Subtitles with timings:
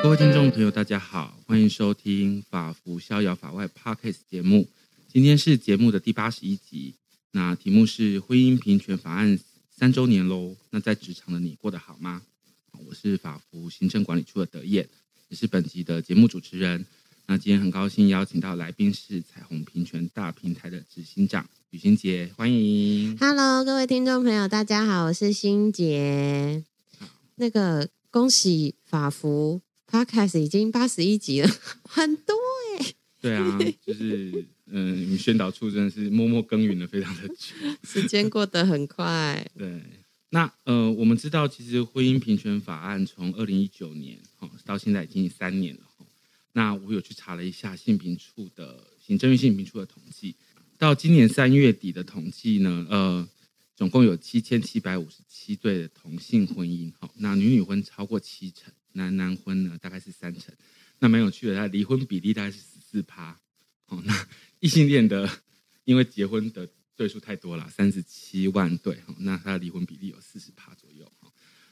[0.00, 4.68] 各位听众朋友，大家好，欢迎收听《法服逍遥法外》Podcast 节目。
[5.08, 6.94] 今天是节目的第八十一集，
[7.32, 9.38] 那题目是婚姻平权法案
[9.70, 10.54] 三周年喽。
[10.70, 12.22] 那在职场的你过得好吗？
[12.86, 14.88] 我是法服行政管理处的德燕，
[15.28, 16.86] 也是本集的节目主持人。
[17.26, 23.18] 那今天很高兴邀请到来宾是彩虹平权大平台的执行长吕欣杰，欢迎。
[23.18, 26.64] Hello，各位听众朋友，大家好，我是欣杰。
[27.34, 31.48] 那个恭喜法服 Podcast 已经八十一集了，
[31.82, 32.34] 很多
[32.78, 32.94] 哎、欸。
[33.20, 39.44] 对啊，就是嗯，你们宣导处真的是默默耕耘了非常的久， 时间过得很快。
[39.56, 39.82] 对，
[40.30, 45.80] 那呃，我们知道其实婚姻平权法案从二零一九年哈到现在已经三年了。
[46.52, 50.34] 那我有去查了一下性平处的行政院性平处的统计，
[50.76, 53.28] 到今年三月底的统计呢，呃，
[53.76, 60.54] 总共有七千七百五十七对的同性婚姻，哈，那女女婚超过七成，男男婚呢大概是三成，
[60.98, 63.38] 那蛮有趣的，他离婚比例大概是十四趴，
[63.86, 64.26] 哦，那
[64.60, 65.28] 异性恋的
[65.84, 71.10] 因为结婚的对数太多了，三十七万对，那他的离婚比例有四十趴左右，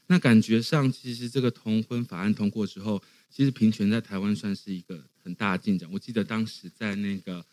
[0.07, 3.03] 那感觉上其实这个同婚法案通过之后。
[3.29, 5.87] 其实平权在台湾算是一个很大的进展。
[5.93, 7.45] 我记得当时在那个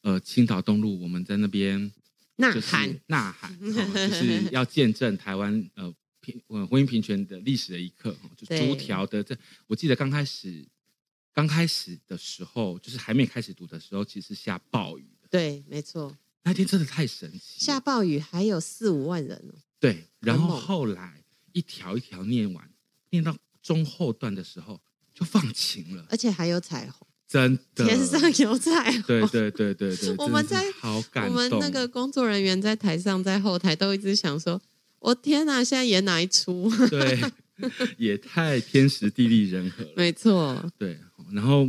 [0.00, 1.92] 呃青岛东路，我们在那边
[2.36, 8.16] 呐喊呐喊，就是要见证台湾呃平呃婚姻平权的历史的一刻。
[8.36, 10.66] 就逐条的这，我记得刚开始
[11.32, 15.06] 刚开始的时候，就是还没开始读的时候，其实下暴雨。
[15.30, 19.54] 对，没错，那天真的太神奇，下暴雨还有四五万人。
[19.78, 22.70] 对，然后后来一条一条念完，
[23.10, 24.80] 念到中后段的时候。
[25.12, 29.02] 就放晴了，而且还有彩虹，真的，天上有彩虹。
[29.02, 31.34] 对对对对对， 我们在好感动。
[31.34, 34.62] 我们那个工作人员在台上，在后台都一直想说
[35.00, 37.20] ：“我天哪，现在演哪一出？”对，
[37.98, 39.92] 也太天时地利人和了。
[39.96, 40.98] 没错，对。
[41.32, 41.68] 然后，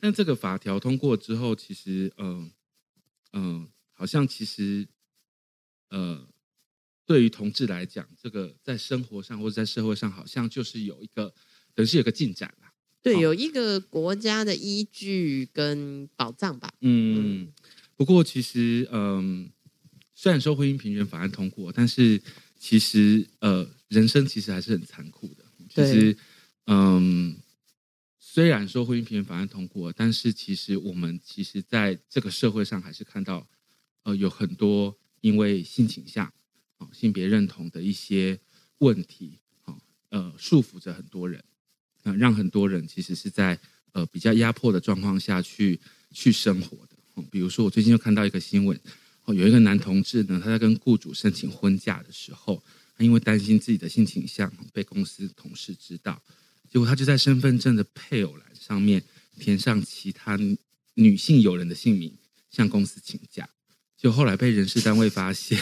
[0.00, 2.50] 但这个法条通过之后，其实，嗯、
[3.30, 4.86] 呃、嗯、呃，好像其实，
[5.90, 6.28] 呃，
[7.06, 11.32] 对于同志来讲，这个在生活上或者在社会上，好像就是有一个，
[11.74, 12.52] 等于是有个进展。
[13.02, 16.72] 对，有一个国家的依据跟保障吧。
[16.82, 17.52] 嗯，
[17.96, 19.50] 不过其实，嗯，
[20.14, 22.22] 虽然说婚姻平权法案通过，但是
[22.62, 25.44] 其实，呃，人生其实还是很残酷的。
[25.68, 26.16] 其实，
[26.66, 27.36] 嗯，
[28.20, 33.44] 虽然说婚姻平权法案通过，但是其实我们其实在这个社会上还是看到，
[34.04, 36.32] 呃，有很多因为性倾向、
[36.92, 38.38] 性别认同的一些
[38.78, 39.40] 问题，
[40.10, 41.42] 呃，束缚着很多人。
[42.04, 43.58] 呃，让很多人其实是在
[43.90, 45.80] 呃比较压迫的状况下去
[46.12, 46.96] 去生活的。
[47.14, 48.80] 哦，比如说，我最近又看到一个新闻，
[49.24, 52.62] 哦，有一个男同志呢，他在跟雇主申请婚假的时候，
[52.96, 56.22] 他因为担心自己的性倾向被公司同事知道，
[56.68, 59.02] 结果他就在身份证的配偶栏上面
[59.38, 60.38] 填上其他
[60.94, 62.16] 女性友人的姓名，
[62.50, 63.48] 向公司请假，
[63.96, 65.58] 就后来被人事单位发现，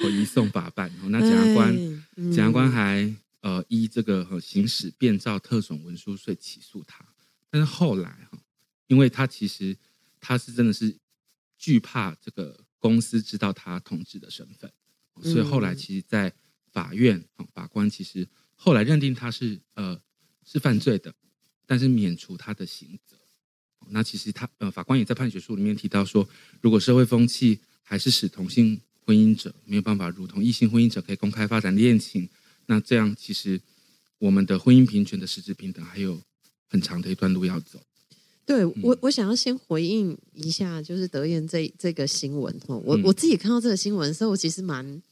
[0.00, 1.76] 我移送法办，那检察官，
[2.16, 3.14] 检察官还。
[3.44, 7.04] 呃，依这个行使变造特种文书罪起诉他，
[7.50, 8.38] 但是后来哈，
[8.86, 9.76] 因为他其实
[10.18, 10.96] 他是真的是
[11.58, 14.70] 惧怕这个公司知道他同志的身份，
[15.22, 16.30] 所以后来其实，在
[16.70, 17.24] 法院
[17.54, 19.98] 法官其实后来认定他是呃
[20.44, 21.14] 是犯罪的，
[21.64, 23.16] 但是免除他的刑责。
[23.88, 26.28] 那其实他呃法官也在判决书里面提到说，
[26.60, 32.28] 如果社会风气还是使同性婚姻者没有办法如同异性婚姻者可以公开发展恋情。
[32.66, 33.58] 那这样，其实
[34.18, 36.20] 我们的婚姻平权的实质平等还有
[36.68, 37.82] 很长的一段路要走。
[38.46, 42.80] 对我，我想要先回应一下，就是德彦这这个新闻哦。
[42.84, 45.02] 我我自己看到这个新闻的时候，我其实蛮，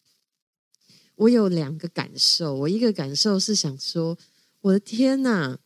[1.16, 2.54] 我有两个感受。
[2.54, 4.19] 我一个感受是想说，
[4.60, 5.59] 我的天哪，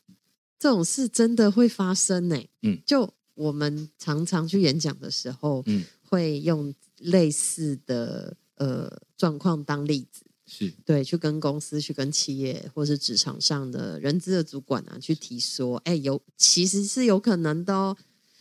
[0.58, 2.40] 这种事真的会发生呢？
[2.62, 10.25] 嗯，就我们常常去演讲的时候，嗯，会用类似的呃状况当例子。
[10.46, 17.96] 是对，去跟公司、去跟企业，或是职场上的人资的主管啊，去提说，哎，有其实是有可能的哦。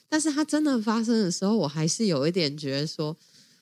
[0.07, 3.17] 但是它真的发生的时候，我还是有一点觉得说，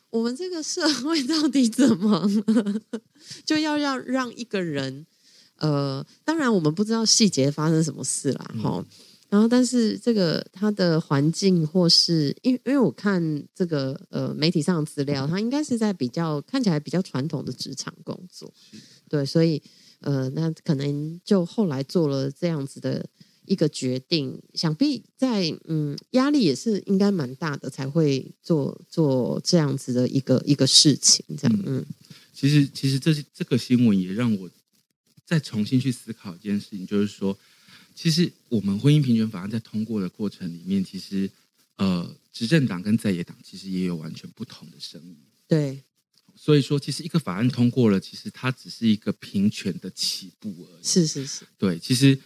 [0.10, 2.82] 我们这个社 会到底怎么了？
[3.46, 5.06] 就要让让一个人，
[5.58, 8.86] 呃，当然我们不知道细节发生什么事啦，哈、嗯。
[9.34, 18.54] 然后，但是这个他的环境，或是因为因为我看这个呃媒体上的资料，他应该是在比较看起来比较传统的职场工作，
[19.10, 19.60] 对，所以
[20.02, 23.10] 呃，那可能就后来做了这样子的
[23.48, 31.84] 一个决定，想必在嗯压力也是应该蛮大的，才会做做这样子的一个一个事情，这样嗯。
[32.36, 34.48] 其实其实这这个新闻也让我
[35.26, 37.36] 再重新去思考一件事情，就是说。
[37.96, 41.30] 其实我们婚姻平权法案在通过的过程里面，其实
[41.76, 45.18] 呃，执政党跟在野党其实也有完全不同的声音。
[45.48, 45.84] 对，
[46.36, 50.84] 所以说，其实一个法案通过了，其实它只是一个平权的起步而已。
[50.84, 52.20] 是是是，对，其实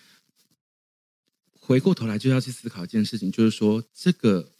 [1.60, 4.52] 回过头来就要去思考一件事情，就是说，这个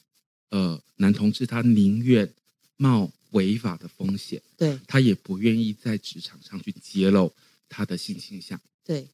[0.50, 2.34] 呃男同志他宁愿
[2.76, 7.34] 冒违法的风险，对，他也不愿意在职场上去揭露
[7.70, 8.60] 他的性倾向。
[8.84, 9.08] 对，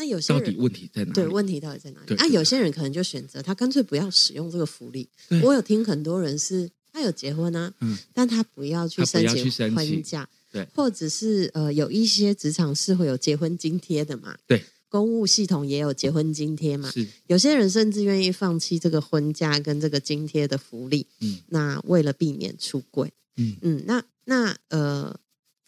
[0.00, 1.12] 那有些到底问题在哪里？
[1.12, 2.14] 对，问题到底在哪里？
[2.16, 5.06] 那啊，有些人可能就选择他干脆不要使用这个福利。
[5.42, 25.20] 我有听很多人是，他有结婚啊，嗯，但他不要去申请婚假，对，或者是呃，有一些职场是会有结婚津贴的嘛，对，公务系统也有结婚津贴嘛，是，有些人甚至愿意放弃这个婚假跟这个津贴的福利，嗯，那为了避免出轨，嗯嗯，那那呃。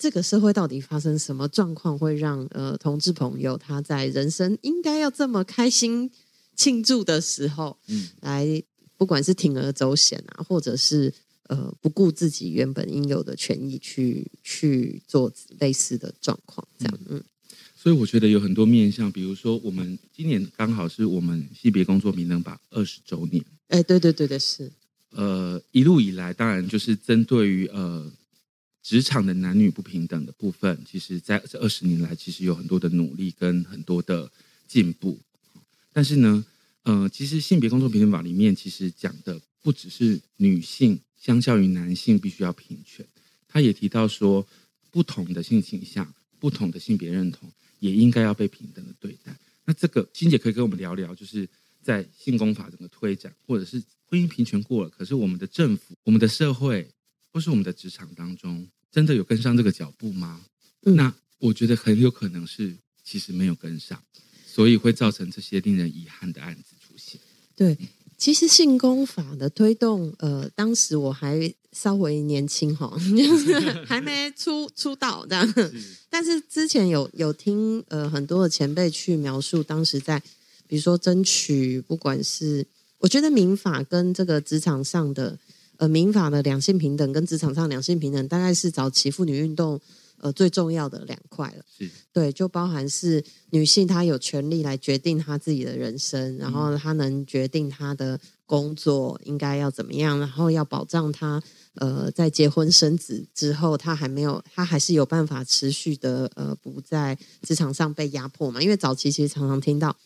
[0.03, 6.11] 这个社会到底发生什么状况，会让呃同志朋友他在人生应该要这么开心
[6.57, 8.61] 庆祝的时候，嗯，来
[8.97, 11.15] 不管是铤而走险啊，或者是
[11.47, 17.23] 呃不顾自己原本应有的权益去去做类似的状况，这样，嗯。
[17.77, 24.73] 所以我觉得有很多面向，比如说我们今年刚好是我们性别工作平等法二十周年，哎，对对对对，是。
[25.11, 28.11] 呃，一路以来，当然就是针对于呃。
[28.83, 34.31] 职场的男女不平等的部分，其实在这二十年来，其实有很多的努力跟很多的
[34.67, 35.21] 进步。
[35.93, 36.45] 但是呢，
[36.83, 43.07] 呃，其实性别工作平等法里面，其实讲的不只是女性相较于男性必须要平权，
[43.47, 44.45] 他也提到说，
[44.91, 47.49] 不同的性倾向、不同的性别认同，
[47.79, 49.33] 也应该要被平等的对待。
[49.65, 51.49] 那这个欣姐可以跟我们聊聊，就是
[51.81, 56.91] 在性工法整个推展，或者是婚姻平权过了，可是我们的政府、我们的社会。
[57.33, 60.43] 或是我们的职场当中，真的有跟上这个脚步吗？
[60.85, 64.01] 嗯、那我觉得很有可能是其实没有跟上，
[64.47, 67.19] 所以会造成这些令人遗憾的案子出现。
[67.57, 67.79] 对，
[68.19, 75.55] 其实性工法的推动，呃，当时我还稍微年轻哈，就 是还没出出道这样。
[76.11, 80.21] 但是之前有有听呃很多的前辈去描述，当时在
[80.67, 82.67] 比如说争取，不管是
[82.99, 85.39] 我觉得民法跟这个职场上的。
[85.79, 89.81] 呃，民法的两性平等跟职场上两性平等，大概是早期妇女运动
[90.19, 91.65] 呃最重要的两块了。
[91.77, 101.43] 是，对，就包含是女性她有权利来决定她自己的人生，然后她能决定她的工作应该要怎么样，然后要保障她
[101.75, 108.63] 呃在结婚生子之后，她还没有，她还是有办法持续的呃不在职场上被压迫嘛。
[108.63, 109.97] 因为早期其实常常听到。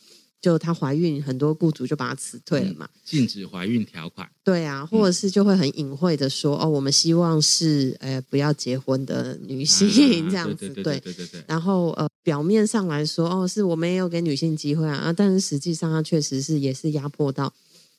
[0.41, 2.89] 就她怀孕，很多雇主就把她辞退了嘛。
[3.05, 4.29] 禁止怀孕条款。
[4.45, 9.89] 对啊，或者是就会很隐晦的说，哦，我们希望是，呃，不要结婚的女性
[10.31, 10.69] 这样子。
[10.69, 11.45] 对对对对对。
[11.49, 17.53] 然后呃，表面上来说，哦，是我们也有给女性机会啊，但是实际上她确实是也是压迫到，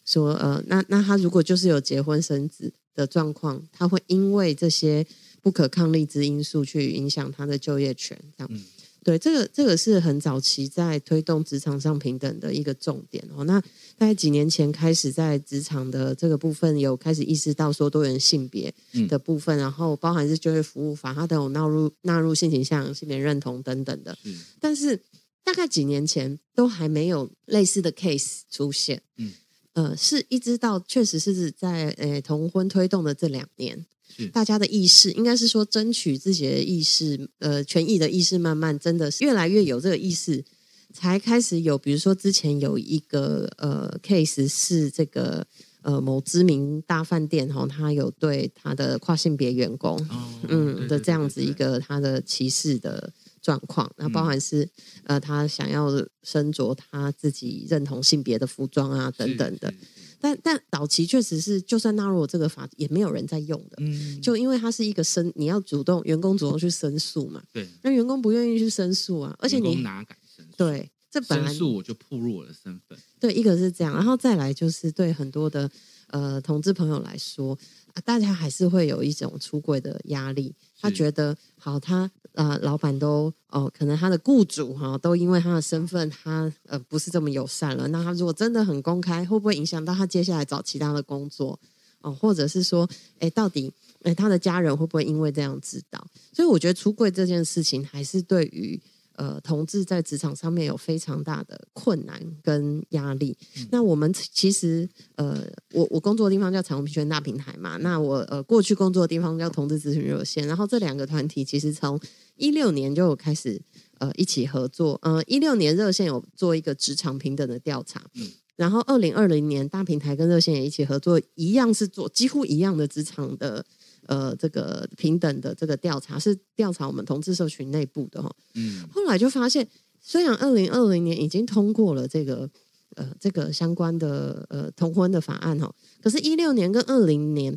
[0.05, 5.05] 说呃，那那她如果就是有结婚生子的状况，她会因为这些
[5.41, 8.61] 不可抗力之因素去影响她的就业权，这样。
[9.07, 13.45] 对，这个这个是很早期在推动职场上平等的一个重点哦。
[13.45, 13.57] 那
[13.97, 18.73] 大概几年前开始在职场的这个部分有开始意识到说多元性别
[19.07, 24.17] 的部分，嗯、然后包含是就业服务法，它都有纳入纳入性倾向、性别认同等等的。
[24.25, 25.01] 嗯、但是
[25.41, 29.01] 大概几年前都还没有类似的 case 出现。
[29.15, 29.31] 嗯，
[29.77, 33.85] 呃，是一直到确实是在呃同婚推动的这两年。
[34.33, 40.43] 大家的意识应该是说，争取自己的意识，呃，权益的意识，慢慢真的是越来越有这个意识，
[40.91, 41.77] 才开始有。
[41.77, 45.45] 比如说，之前有一个呃 case 是这个
[45.83, 53.13] 呃某知名大饭店哈，他有对他的跨性别员工，哦、嗯的这样子一个他的歧视的
[53.47, 54.69] 状况，那包含是
[55.05, 55.87] 呃他想要
[56.21, 59.73] 身着他自己认同性别的服装啊等等的。
[60.19, 63.77] 但但早期确实是，就算纳入了这个法，也没有人在用的。
[63.77, 67.41] 嗯，就因为它是一个申，你要主动员工主动去申诉嘛。
[67.53, 70.57] 对，那员工不愿意去申诉啊，而且你哪敢申诉？
[70.57, 72.99] 对，这本来申诉我就暴露我的身份。
[73.17, 75.71] 对，一个是这样，然后再来就是对很多的
[76.07, 77.57] 呃同志朋友来说。
[78.05, 87.87] 大家还是会有一种出柜的压力，他觉得好，他呃，老板都哦，可能他的雇主哈、哦，都因为他的身份，他呃不是这么友善了。
[87.87, 91.59] 那他如果真的很公开，会不会影响到他接下来找其他的工作
[92.01, 92.13] 哦？
[92.13, 92.87] 或者是说，
[93.19, 96.05] 哎，到底哎他的家人会不会因为这样知道？
[96.31, 98.79] 所以我觉得出柜这件事情，还是对于。
[99.17, 103.35] 呃，同志在职场上面有非常大的困难跟压力。
[103.57, 105.43] 嗯、那我们其实，呃，
[105.73, 107.77] 我我工作的地方叫彩虹平权大平台嘛。
[107.77, 110.47] 那我呃过去工作的地方叫同志咨询热线。
[110.47, 111.99] 然后这两个团体其实从
[112.35, 113.59] 一六年就有开始
[113.97, 123.65] 呃一起合作，呃一六年热线有做一个职场平等的调查，嗯，然后二零二零年大平台跟热线也一起合作，一样是做几乎一样的职场的
[124.07, 129.67] 呃这个平等的这个调查，是调查我们同志社群内部的哈，嗯，后来就发现，
[130.01, 132.49] 虽然二零二零年已经通过了这个。
[132.95, 135.71] 呃，这个相关的呃同婚的法案哈，
[136.01, 137.55] 可是，一六年跟二零年，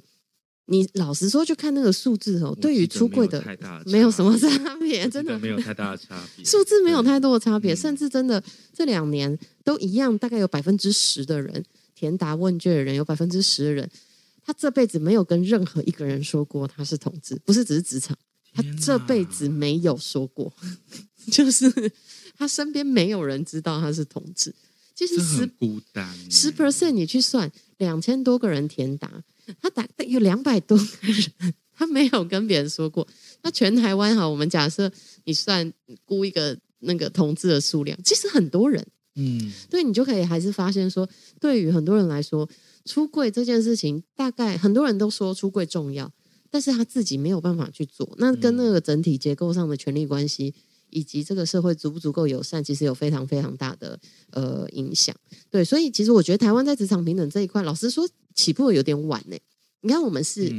[0.67, 3.43] 你老实说，就看那个数字哦，对于出柜的
[3.87, 8.43] 没有什么差别，真的没有太大的差别， 数字没有太多的差别，甚至真的
[8.75, 11.65] 这两年都一样，大概有百分之十的人
[11.95, 13.91] 填答问卷的人，有百分之十的人，
[14.45, 18.17] 他这辈子没有跟任何一个人说过他是同志，不是只是职场，
[18.53, 20.53] 他这辈子没有说过，
[21.31, 21.93] 就是
[22.37, 24.55] 他身边没有人知道他是同志。
[24.95, 29.11] 其实十孤单十 percent，你去算两千多个人填答，
[29.61, 33.07] 他答有两百多个人，他没有跟别人说过。
[33.43, 34.93] 那全台湾哈，我们假设
[35.25, 35.73] 你算
[36.05, 41.09] 估一个那个同志的数量，其实很多人，嗯，对，你就可以还是发现说，
[41.41, 42.47] 对于很多人来说，
[42.85, 46.13] 出柜这件事情，大概很多人都说出柜重要，
[46.51, 50.55] 但是他自己没有办法去做，那跟那个整体结构上的权力关系。
[50.93, 53.97] 以及这个社会足不足够友善，其实有非常非常大的
[54.33, 55.15] 呃影响。
[55.49, 59.37] 对，所以其实我觉得台湾在职场平等这一块，老实说起步有点晚呢。
[59.83, 60.53] 你看，我们是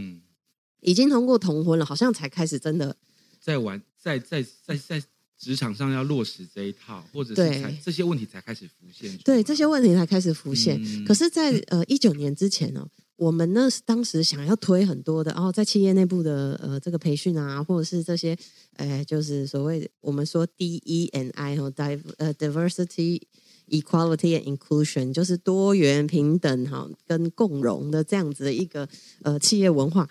[0.80, 2.96] 已经通过同婚了，好像才开始真的
[3.42, 5.04] 在玩，在在在在
[5.42, 9.18] 职场上要落实这一套，或者是才这些问题才开始浮现。
[9.26, 10.80] 对，这些问题才开始浮现。
[10.80, 12.88] 嗯、可是在，在呃一九年之前呢、哦？
[13.16, 18.38] 我们呢，当时想要推很多的，哦、在企业内部的呃这个培训啊，或者是这些，
[18.76, 23.22] 哎，就是所谓我们说 D E N I 和 div 呃 diversity
[23.70, 28.88] equality and inclusion，就是多元平等哈跟共融的这样子的一个
[29.24, 30.08] 呃企业文化，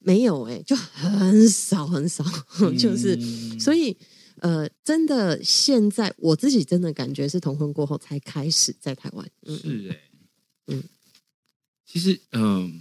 [0.00, 2.24] 没有哎，就很少很少，
[2.78, 3.96] 就是、嗯、所以
[4.40, 10.00] 呃真的现在我自己真的感觉是同婚过后才开始在台湾，嗯、是哎，
[10.66, 10.84] 嗯。
[11.86, 12.72] 其实，嗯、呃，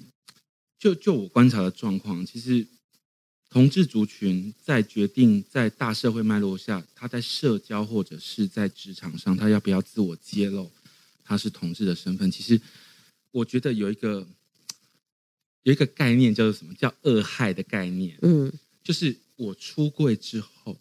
[0.78, 2.68] 就就我观察的状况，其实
[3.50, 10.70] 同志族群在决定在大社会脉络下，他在社交或者是在职场上，他要不要自我揭露
[11.24, 12.30] 他是同志的身份？
[12.30, 12.60] 其实，
[13.32, 14.28] 我觉得有一个
[15.64, 16.74] 有一个概念叫做什么？
[16.74, 18.20] 叫恶害的概念。
[18.22, 18.52] 嗯，
[18.84, 20.78] 就是我出柜之后，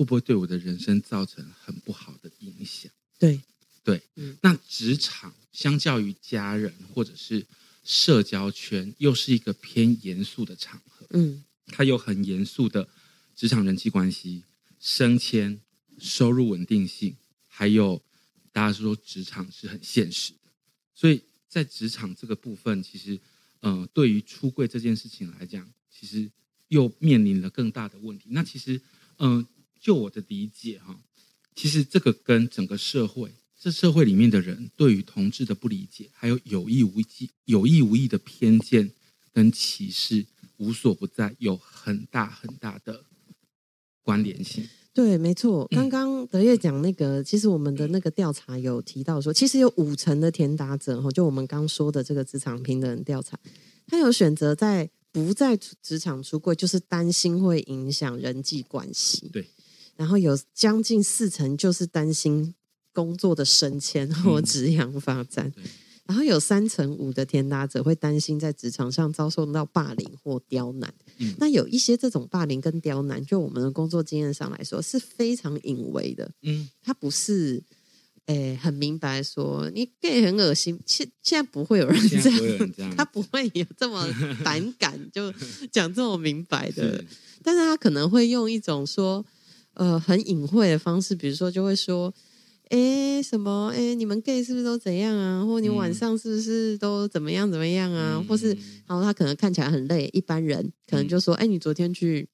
[0.00, 2.90] 会不会对我的人生造成很不好的影响？
[3.18, 3.38] 对。
[3.82, 4.02] 对，
[4.42, 7.46] 那职场相较于家人或者是
[7.82, 11.06] 社交圈，又是一个偏严肃的场合。
[11.10, 12.86] 嗯，它有很严肃的
[13.34, 14.44] 职场人际关系、
[14.78, 15.58] 升迁、
[15.98, 17.16] 收入稳定性，
[17.46, 18.02] 还有
[18.52, 20.50] 大家说职场是很现实的。
[20.94, 23.18] 所以在职场这个部分，其实，
[23.60, 26.30] 呃，对于出柜这件事情来讲，其实
[26.68, 28.26] 又面临了更大的问题。
[28.30, 28.80] 那其实，
[29.16, 29.46] 嗯、呃，
[29.80, 31.00] 就我的理解哈，
[31.56, 33.32] 其实这个跟整个社会。
[33.62, 38.90] 这社会里面的人对于同志的不理解，还有有意无意、有意无意的偏见
[39.34, 40.24] 跟歧视，
[40.56, 43.04] 无所不在，有很大很大的
[44.02, 44.66] 关联性。
[44.94, 45.66] 对，没错。
[45.68, 53.38] 刚刚德业讲那个，其实我们的那个调查有提到说，其实有五成的填答者，哈，就我们刚说的这个职场平等调查，
[53.86, 59.28] 他有选择在不在职场出柜，就是担心会影响人际关系。
[59.30, 59.46] 对，
[60.00, 62.54] 然后有将近四成就是担心。
[62.92, 65.62] 工作的升迁或职业发展，嗯、
[66.06, 70.92] 然后有三成五的填答者会担心在职场上遭受到霸凌或刁难。
[71.18, 76.28] 嗯、那有一些这种霸凌跟刁难，就我们的工作经验上来说是非常隐微的。
[76.42, 77.62] 嗯，他不是
[78.26, 84.04] 诶很明白说你 gay 很恶心，现现在不会有人这样，他不会有这么
[84.42, 85.32] 反感就
[85.70, 86.98] 讲这么明白的。
[86.98, 87.06] 是
[87.44, 89.24] 但是他可能会用一种说
[89.80, 92.12] 呃很隐晦的方式，比如说就会说。
[92.70, 93.72] 哎，什么？
[93.74, 95.44] 哎，你们 gay 是不是都怎样啊？
[95.44, 98.14] 或你晚上是不是都怎么样怎么样啊？
[98.14, 98.56] 嗯、或是，
[98.86, 102.28] 然后他可能看起来很累，一般人可能就说：“哎、嗯，你昨天去，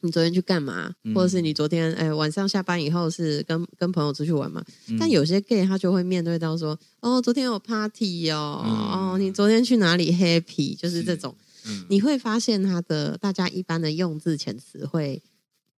[0.00, 0.94] 你昨天去干嘛？
[1.04, 15.22] 嗯、或者是你昨天哎晚上下班以后是跟跟朋友出去玩嘛？”嗯、但有些 gay 他就会面对到说：“哦，昨天有 party 哦，嗯、哦，你昨天去哪里 happy？” 就是这种，嗯、你会发现他的大家一般的用字遣词会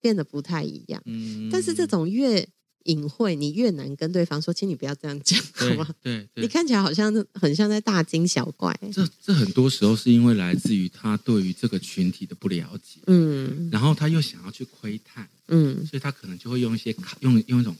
[0.04, 1.02] 变得不太一样。
[1.06, 2.46] 嗯，但是这种越
[2.84, 5.88] 隐晦，你越难跟对方说，请你不要这样讲，好吗？
[6.02, 8.78] 对，你看起来好像很像在大惊小怪。
[8.92, 17.74] 这这很多时候是因为来自于他对于这个群体的不了解，嗯，然后他又想要去窥探，嗯，所以他可能就会用一些用用一种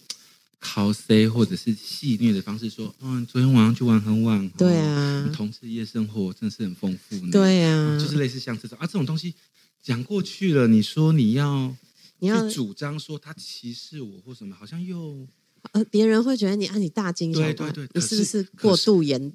[0.63, 9.35] cos 或者是戏谑的方式说，嗯，昨天晚上去玩很晚，对啊，同事夜生活真的是很丰富，对啊，就是类似像这种啊，这种东西
[9.83, 11.77] 讲过去了，你说你要。
[12.25, 15.29] 你要主张说他歧视我或什么，好像又
[15.73, 19.33] 呃，别人会觉得你啊，你大惊小怪，对对对，你是不是过度严？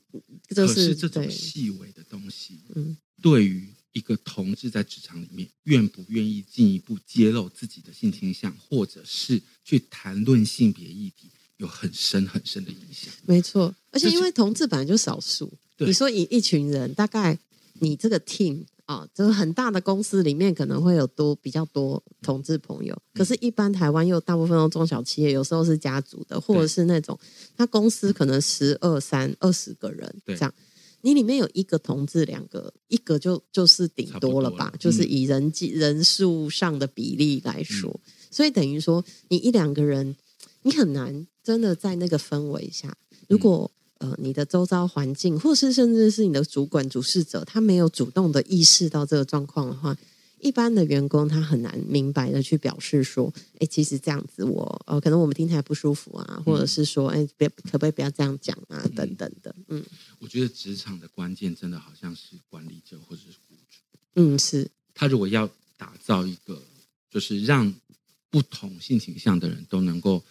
[0.49, 13.13] 就是，是这种细微的东西，嗯，对于一个同志在职场里面愿不愿意进一步揭露自己的性倾向，或者是去谈论性别议题，有很深很深的影响。
[13.25, 17.37] 没错，而且因为同志本来就少数，你说以一群人，大概
[17.79, 18.65] 你这个 team。
[18.89, 27.15] 啊，就是很大的公司里面可能会有多比较多同志朋友，可是，一般台湾又大部分都中小企业，有时候是家族的，或者是那种
[27.55, 30.51] 他公司可能十二三二十个人这样，
[31.01, 37.99] 你里面有一个同志，两个一个就就是顶多了吧，就是以人计人数上的比例来说，
[38.31, 40.15] 所以等于说你一两个人，
[40.63, 43.69] 你很难真的在那个氛围下，如果。
[43.99, 49.95] 呃，你的周遭环境，或是甚至是你的主管、主事者，他没有主动的意识到这个状况的话，
[50.39, 59.53] 一般的员工他很难明白的去表示说，哎，其实这样子我，呃，可能我们听起来不舒服啊，或者是说，哎，别可不可以不要这样讲啊，等等的。
[59.67, 59.83] 嗯，
[60.19, 63.79] 我觉得职场的关键真的好像是管理者或者是雇主。
[64.15, 64.71] 嗯，是。
[64.93, 66.61] 他如果要打造一个，
[67.11, 67.75] 就是让
[68.29, 70.23] 不同性倾向的人都能够，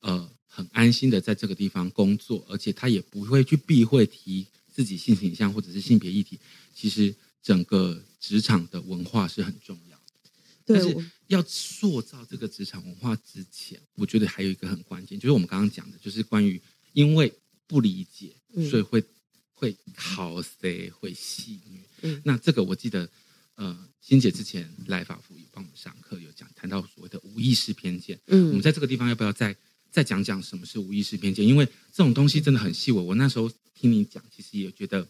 [0.00, 0.28] 呃。
[0.54, 6.38] 很安心的在这个地方工作，而且他也不会去避讳提自己性倾向或者是性别议题。
[6.72, 10.02] 其实整个职场的文化是很重要的。
[10.64, 10.96] 但是
[11.26, 17.32] 要塑造这个职场文化之前，我觉得还有一个很关键，就是我们刚刚讲的，就是关于因为
[17.66, 18.36] 不理解，
[18.70, 19.06] 所以会、嗯、
[19.54, 21.80] 会考谁会戏谑。
[22.02, 23.10] 嗯，那这个我记得，
[23.56, 28.20] 呃，欣姐之前来法服帮我们上课有讲，谈到所谓的无意识偏见。
[28.28, 29.56] 嗯，我们在这个地方要不要再？
[29.94, 33.00] 再讲讲什么是无意识偏见，因为这种东西真的很细微。
[33.00, 35.06] 我那时候听你讲，其实也觉得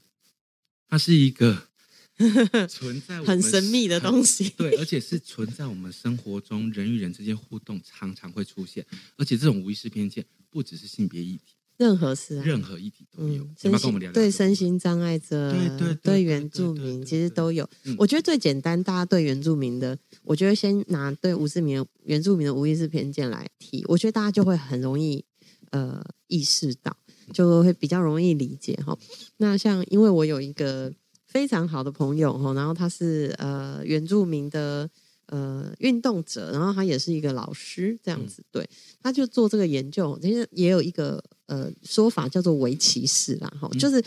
[0.87, 1.69] 它是一个
[2.69, 8.85] 存在很神秘的东西， 对，而且是存在我们生活中人与人之间互动常常会出现，
[9.17, 11.55] 而且这种无意识偏见不只是性别议题。
[11.77, 13.43] 任何事、啊，任何议题都有。
[13.43, 17.69] 嗯、跟我们聊聊对身心障碍者，对对，原住民，其实都有。
[17.85, 25.25] 嗯、我觉得最简单，大家对原住民的，我觉得先拿对无字民原住民的无意识偏见来提，我觉得大家就会很容易
[25.71, 26.97] 呃意识到，
[27.33, 28.97] 就会比较容易理解哈。
[29.39, 30.93] 那像因为我有一个
[31.27, 34.89] 非常好的朋友哈，然后他是呃原住民的。
[35.27, 38.71] 呃，运动者，然后他也是一个老师，这样子，嗯、对，
[39.03, 44.05] 他就做这个研究，其实也有一个呃说法叫做围棋士啦，哈、嗯，就是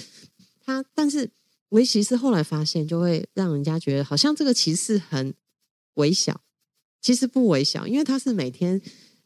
[0.63, 1.27] 他，但是
[1.69, 5.33] 微歧视后来发现，就会让人家觉得好像这个歧视很
[5.95, 6.39] 微小，
[7.01, 8.79] 其实不微小，因为他是每天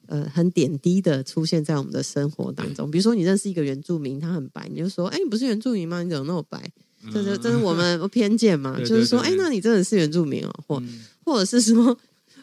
[0.08, 6.02] 呃很点滴的出现在我们的生活当中，比如说你认识一个原住民，他很白，你就说，哎，你不是原住民吗？
[6.02, 6.72] 你怎么那么白？
[7.12, 8.78] 这是这是我们偏见嘛？
[8.86, 10.80] 就是说，哎，那你真的是原住民哦，或。
[10.80, 11.98] 嗯或者是说，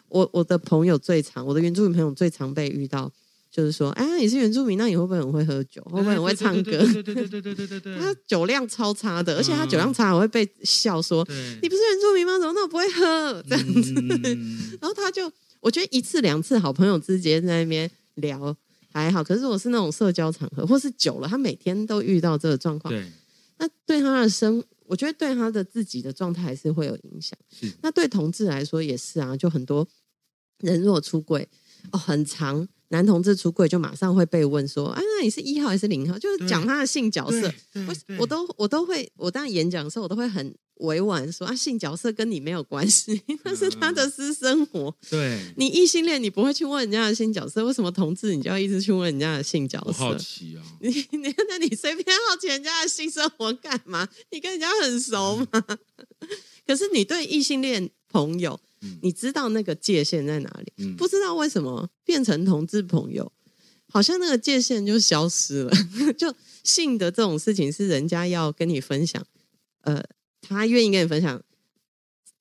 [0.08, 3.10] 我 我的朋友最常，我的原住民朋友最常被遇到，
[3.50, 5.82] 就是说，哎，你是原住民，那你会不会很会喝酒？
[5.90, 6.70] 会不会很会唱歌？
[6.70, 7.98] 对对对对对对对对。
[7.98, 11.26] 他酒量超差的，而且他酒量差还会被笑说，
[11.62, 12.38] 你不是原住民吗？
[12.38, 13.42] 怎么那么不会喝？
[13.48, 13.92] 这样子。
[14.80, 18.56] 然后他就，我觉得一次两次好朋友之间在那边聊
[18.92, 23.04] 还好，可是我是那种社交场合，或是久了，他每天都遇到这个状况，对，
[23.58, 24.62] 那对他的生。
[24.88, 27.38] 我觉得对他的自己的状态还是会有影响。
[27.82, 29.86] 那对同志来说也是啊，就很多
[30.58, 31.48] 人如果出柜
[31.92, 36.18] 哦，很常男同志出柜就马上会被问说，啊，那你是一号还是零号？
[36.18, 37.52] 就是讲他的性角色。
[37.86, 40.54] 我我都我都会，我当然演讲的时候我都会很。
[40.82, 44.94] 委婉说啊，性角色跟你没有关系， 那是他的私生活。
[45.10, 49.92] 对，你异性恋，你不会去问人家的性角色，为什么同志你就要一直去问人家的性角色？
[49.94, 50.62] 好奇啊！
[50.80, 54.08] 你你那你随便好奇人家的性生活干嘛？
[54.30, 55.64] 你跟人家很熟吗？
[55.66, 55.78] 嗯、
[56.64, 58.60] 可是你对异性恋朋友，
[59.02, 60.72] 你知道那个界限在哪里？
[60.78, 63.32] 嗯、不知道为什么变成同志朋友，
[63.88, 65.72] 好像那个界限就消失了。
[66.16, 69.26] 就性的这种事情是人家要跟你分享，
[69.82, 70.02] 呃。
[70.40, 71.42] 他愿意跟你分享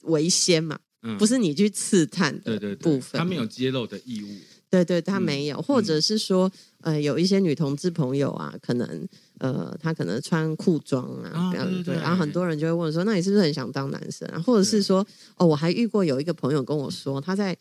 [0.03, 0.79] 为先嘛？
[1.01, 4.39] 嗯、不是你去刺探的部分，他没有揭露的义务。
[4.69, 6.51] 对对，他没有，嗯、或者是说，
[6.81, 9.07] 呃，有一些女同志朋友啊，可能
[9.39, 14.39] 呃，她可能穿裤装啊，这样子对，然后很多人就会问说，那你是不是很想当男生啊？
[14.39, 15.05] 或者是说，
[15.37, 17.57] 哦，我还遇过有一个朋友跟我说，他在，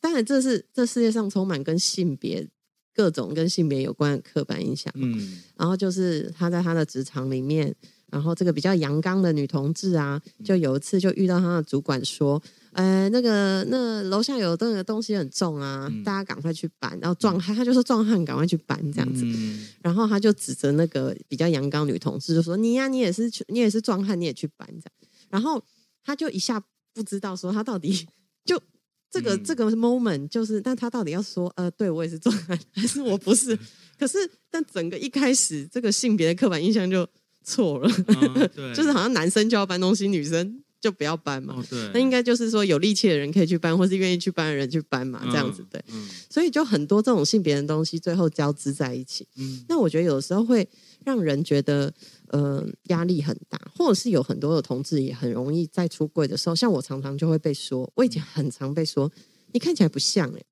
[0.00, 2.48] 当然这是这世界上充满跟性别
[2.94, 7.74] 各种跟性别有关的刻板印象，嗯，然后就是他在他的职场里面。
[8.08, 12.40] 然后这个比较阳刚的女同志啊，就有一次就遇到他的主管说
[12.76, 19.24] ：“呃，那个那楼下有那个东西很重啊，嗯、大家赶快去搬。”然后壮汉他就说：“壮汉赶快去搬这样子。
[19.24, 25.62] 嗯”然后他就指着那个比较阳刚女同事就说：“你呀、啊，你也是你也是壮汉，你也去搬这样。”然后
[26.04, 26.62] 他就一下
[26.94, 28.06] 不知道说他到底
[28.44, 28.60] 就。
[29.08, 33.56] 这个、嗯、这个 moment 就是，但他到底要说，呃，对我也是壮汉， 还是我不是？
[33.96, 34.18] 可是，
[34.50, 37.08] 但整个一开始这个性别的刻板印象就
[37.44, 41.54] 错了，啊、 就是好像男生就要搬东西，女生就不要搬嘛。
[41.58, 45.82] 哦、对，那应该就是说有力气的人可以去搬，或是愿意去搬的人去搬嘛，这样子对。
[45.88, 49.26] 嗯、所以就很多这种性别的东西最后交织在一起。
[49.36, 50.68] 嗯，那我觉得有时候会
[51.04, 51.92] 让人觉得。
[52.30, 59.08] 呃，压力很大，或者是有很多的同志也很容易在出柜的时候，像我常常就会被说，我以前很常被说，
[59.52, 60.46] 你看起来不像哎、欸。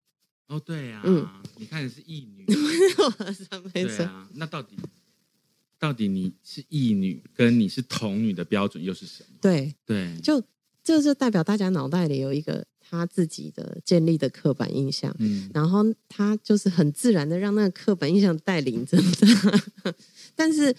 [0.46, 2.46] 哦，对呀、啊，嗯，你看你是异女，
[3.74, 4.28] 没错啊。
[4.34, 4.76] 那到底
[5.84, 9.36] 到底你是异女，跟你是同女的标准又是什么？
[9.40, 10.42] 对对，就
[10.82, 19.64] 这就代表大家脑袋里有一个他自己的建立的刻板印象，嗯，然后他就是很自然的让那个刻板印象带领着他，
[20.34, 20.74] 但是。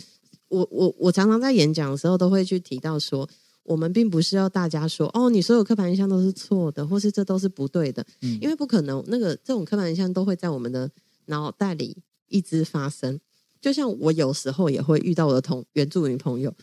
[0.47, 3.27] 我我我常常在演讲的时候都会去提到说，
[3.63, 10.89] 我们并不是要大家说哦，你所有刻板印象都是错的，或是这都是不对的，嗯，因为不可能，那个这种刻板印象都会在我们的
[11.25, 11.97] 脑袋里
[12.29, 13.19] 一直发生。
[13.61, 16.53] 就像我有时候也会遇到我的同原住民朋友，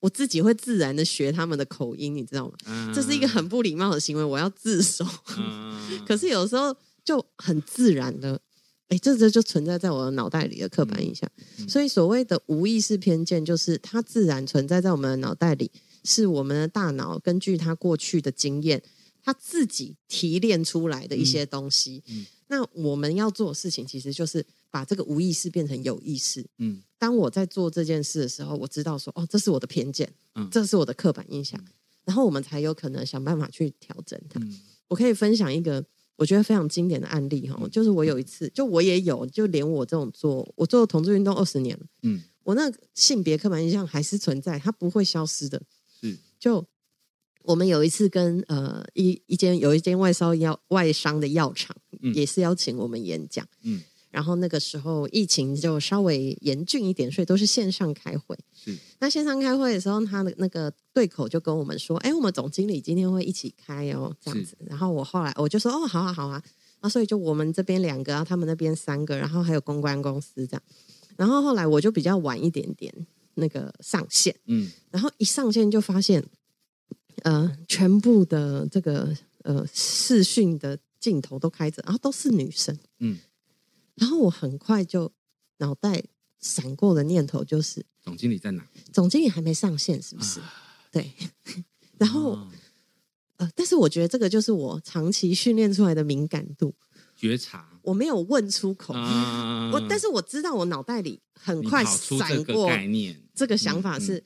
[0.00, 2.54] 我自己会自然的学他们的口音，你知道吗？
[2.66, 5.06] 嗯，这是一个很不礼貌的行为，我要自首。
[5.36, 6.74] 嗯， 可是有时候
[7.04, 8.40] 就很自然的。
[8.88, 15.70] 哎，这这就存在在我的脑袋里的刻板印象，嗯、所以所谓的无意识偏见，就是它自然存在在我们的脑袋里，
[16.04, 18.82] 是我们的大脑根据它过去的经验，
[19.22, 22.02] 它自己提炼出来的一些东西。
[22.46, 26.46] 那我们要做的事情，其实就是把这个无意识变成有意识。
[26.58, 31.62] 嗯，当我在做这件事的时候，我知道说，哦，这是我的偏见，嗯、这是我的刻板印象，
[32.04, 34.40] 然后我们才有可能想办法去调整它。
[34.40, 35.84] 嗯、我可以分享一个。
[36.18, 45.62] 我觉得非常经典的案例哈，就是我有一次，就我也有，就连我这种做，我做同志运动二十年了，嗯，我那性别刻板印象还是存在，它不会消失的。
[46.00, 46.66] 是，就
[47.44, 53.80] 我们有一次跟呃一一间有一间外烧药外商的药厂，嗯、也是邀请我们演讲，嗯。
[54.10, 58.36] 然后那个时候疫情就稍微严峻一点，所以都是线上开会。
[58.54, 66.42] 是，那线上开会的时候，他的那个对口就跟我们说：“哎，我们总经理今天会一起开哦，这样子。”然后我后来我就说：“哦，好啊，好啊。”
[66.80, 70.62] 那所以就我们这边两个，然后他们那边三个，然后还有公关公司这样。
[71.16, 72.94] 然后后来我就比较晚一点点
[73.34, 76.24] 那个上线，嗯，然后一上线就发现，
[77.22, 83.18] 呃，全部的这个呃视讯的镜头都开着，然后都是女生，嗯。
[83.98, 85.12] 然后我很快就
[85.58, 86.02] 脑袋
[86.38, 88.66] 闪过的念头就是：总经理在哪？
[88.92, 90.40] 总经理还没上线，是不是？
[90.40, 90.52] 啊、
[90.90, 91.12] 对。
[91.98, 92.48] 然后，哦、
[93.38, 96.74] 呃，但是我觉得这个就是我长期训练出来的敏感度、
[97.16, 97.68] 觉察。
[97.82, 104.22] 我没有问出口，啊、我但是我知道我脑袋里很快闪过概念，这个想法是：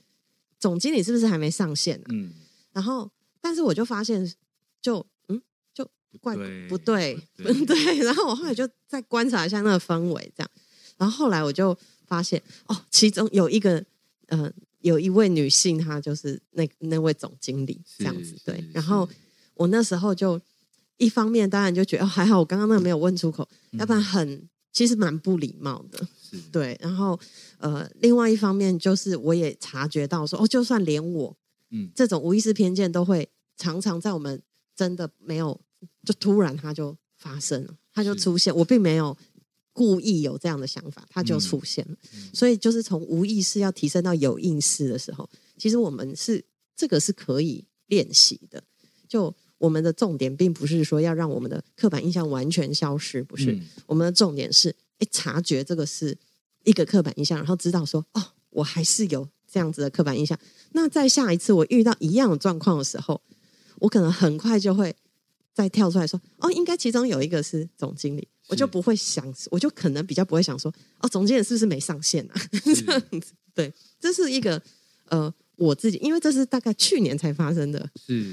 [0.59, 2.07] 总经理是不是还没上线、啊？
[2.11, 2.33] 嗯。
[2.73, 4.31] 然后，但是我就发现，
[4.81, 5.07] 就。
[6.19, 6.37] 怪
[6.69, 10.51] 不对，不对， 对，然后我后来就再观察一下那个氛围，这样，
[10.99, 13.83] 然后后来我就发现，哦，其中有一个，
[14.27, 18.65] 呃，有一位女性，她就是那那位总经理，这样子，对。
[18.73, 19.09] 然后
[19.55, 20.41] 我那时候就
[20.99, 26.07] 一方面当然就觉得，哦，还好我刚刚那个没有问出口，嗯、要不然很其实蛮不礼貌的，
[26.53, 26.79] 对。
[26.81, 27.19] 然后
[27.59, 31.37] 呃，另外一方面就是我也察觉到说，哦，就算连我，
[31.71, 34.43] 嗯，这种无意识偏见都会常常在我们
[34.77, 35.61] 真的没有。
[36.05, 38.55] 就突然它就发生了，它就出现。
[38.55, 39.17] 我并没有
[39.73, 41.97] 故意有这样的想法，它就出现了。
[42.35, 46.45] 所以就是从无意识要提升到有意识的时候，其实我们是
[46.77, 48.63] 这个是可以练习的。
[49.09, 53.53] 就我们的重点并不是说要让我们的刻板印象完全消失，不是。
[53.53, 56.19] 嗯、我们的重点是，哎，察觉这个是
[56.65, 60.39] 一个刻板印象，然后知道说，哦，我还是有这样子的刻板印象。
[60.73, 63.23] 那在下一次我遇到一样的状况的时候，
[63.79, 64.97] 我可能很快就会。
[65.55, 72.35] 再跳出来说哦，应该其中有一个是总经理，我就不会想，我就可能比较不会想说哦，总经理是不是没上线啊？
[72.53, 74.61] 这样子，对，这是一个
[75.11, 77.87] 呃，我自己，因为这是大概去年才发生的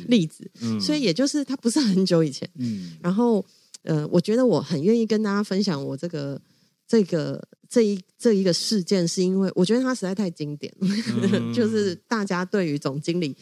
[0.07, 2.49] 例子，嗯、所以也就是它不是很久以前。
[2.55, 3.45] 嗯，然后
[3.83, 6.41] 呃，我觉得我很愿意跟大家分享我这个
[6.87, 13.35] 这个这一这一个事件，是因为我觉得它实在太经典，嗯、 就是大家对于总经理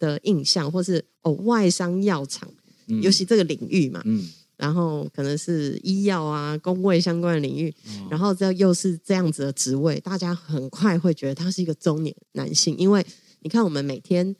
[0.00, 2.52] 的印象，或是哦外商药厂。
[3.00, 13.04] 尤其这个领域嘛，嗯，然后可能是医药啊、工位相关的领域，哦、然后这又是这样子的职位，大家很快会觉得他是一个中年男性，因为
[13.40, 14.34] 你看我们每天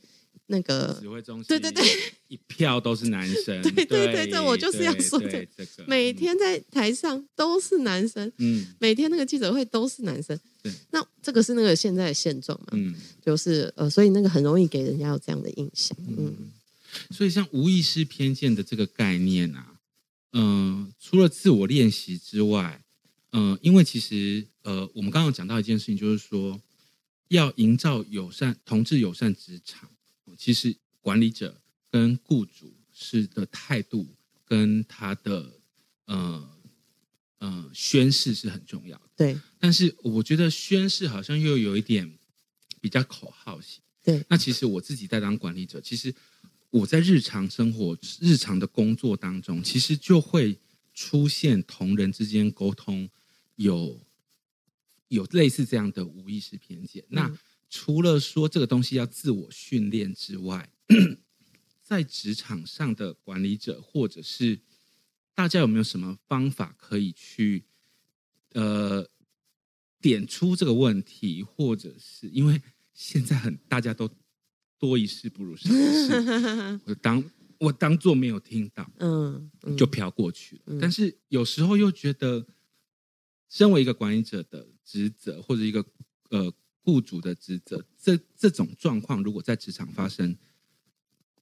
[0.46, 1.84] 那个指挥中心，对对对，
[2.28, 16.34] 一票都是男生，对对对，这我就是要说的，这个每天在台上都是男生，嗯，每天那个记者会都是男生，对，那这个是那个现在的现状嘛，嗯，就是呃，所以那个很容易给人家有这样的印象，嗯。
[17.10, 19.80] 所以，像无意识偏见的这个概念啊，
[20.32, 22.82] 嗯、呃，除了自我练习之外，
[23.30, 26.60] 嗯、呃，因为其实呃，我们刚刚讲到一件事情，就是说
[27.28, 29.88] 要营造友善、同志友善职场，
[30.36, 34.06] 其实管理者跟雇主是的态度
[34.44, 35.52] 跟他的
[36.06, 36.50] 呃
[37.38, 39.10] 呃宣誓是很重要的。
[39.16, 42.18] 对，但是我觉得宣誓好像又有一点
[42.80, 43.80] 比较口号型。
[44.02, 46.14] 对，那其实我自己在当管理者，其实。
[46.70, 50.56] 我在日常生活、日常的工作当中，其实就会
[50.94, 53.10] 出现同人之间沟通
[53.56, 54.00] 有
[55.08, 57.02] 有类似这样的无意识偏见。
[57.08, 60.70] 嗯、那除了说这个东西要自我训练之外，
[61.82, 64.60] 在职场上的管理者，或者是
[65.34, 67.64] 大家有没有什么方法可以去
[68.52, 69.08] 呃
[70.00, 72.62] 点出这个问题，或者是因为
[72.94, 74.08] 现在很大家都。
[74.80, 77.22] 多一事不如少一事， 我当
[77.58, 80.62] 我当做没有听到，嗯，嗯就飘过去了。
[80.66, 82.46] 嗯、但是有时候又觉得，
[83.50, 85.84] 身为一个管理者的职责，或者一个
[86.30, 86.50] 呃
[86.82, 90.34] 雇主的职责，这这种状况如果在职场发生，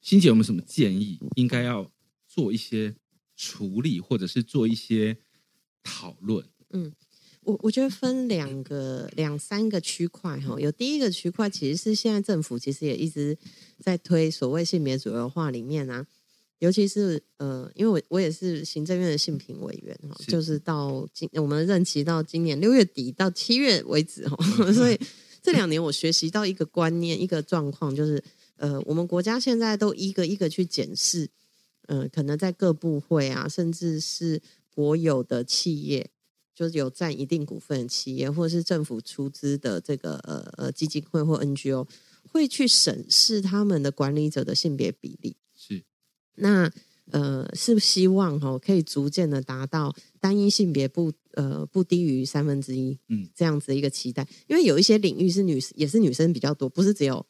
[0.02, 1.20] 欣姐有没有什么建议？
[1.36, 1.88] 应该要
[2.26, 2.96] 做一些
[3.36, 5.16] 处理，或者是做一些
[5.84, 6.44] 讨论？
[6.70, 6.92] 嗯。
[7.48, 13.36] 我我觉得分两个两三个区块哈，有第一个区块其实是现在政府其实也一直
[13.80, 16.06] 在推所谓性别主流化里面啊，
[16.58, 20.58] 尤其是呃，因为我我也是行政院的性平委员哈，就是。
[20.58, 24.36] 到今我们任期到今年六月底到七月为止哈，
[24.74, 25.00] 所以
[25.40, 28.22] 这两年我学习到一个观念一个状况，就是
[28.56, 31.30] 呃，我们国家现在都一个一个去检视，
[31.86, 34.42] 嗯、呃，可能在各部会啊，甚至是
[34.74, 36.10] 国有的企业。
[36.58, 41.86] 就是有占一定股份的企业，或者是政府出资的这个呃呃基金会或 NGO，
[42.32, 45.36] 会去审视他们的管理者的性别比例。
[45.54, 45.84] 是，
[46.34, 46.68] 那
[47.12, 54.26] 呃是希望哈可以逐渐的达到单一性别不呃不低于三分之一，嗯，这样子一个期待。
[54.48, 57.24] 因为有一些领域是女也是女生比较多，不是只有。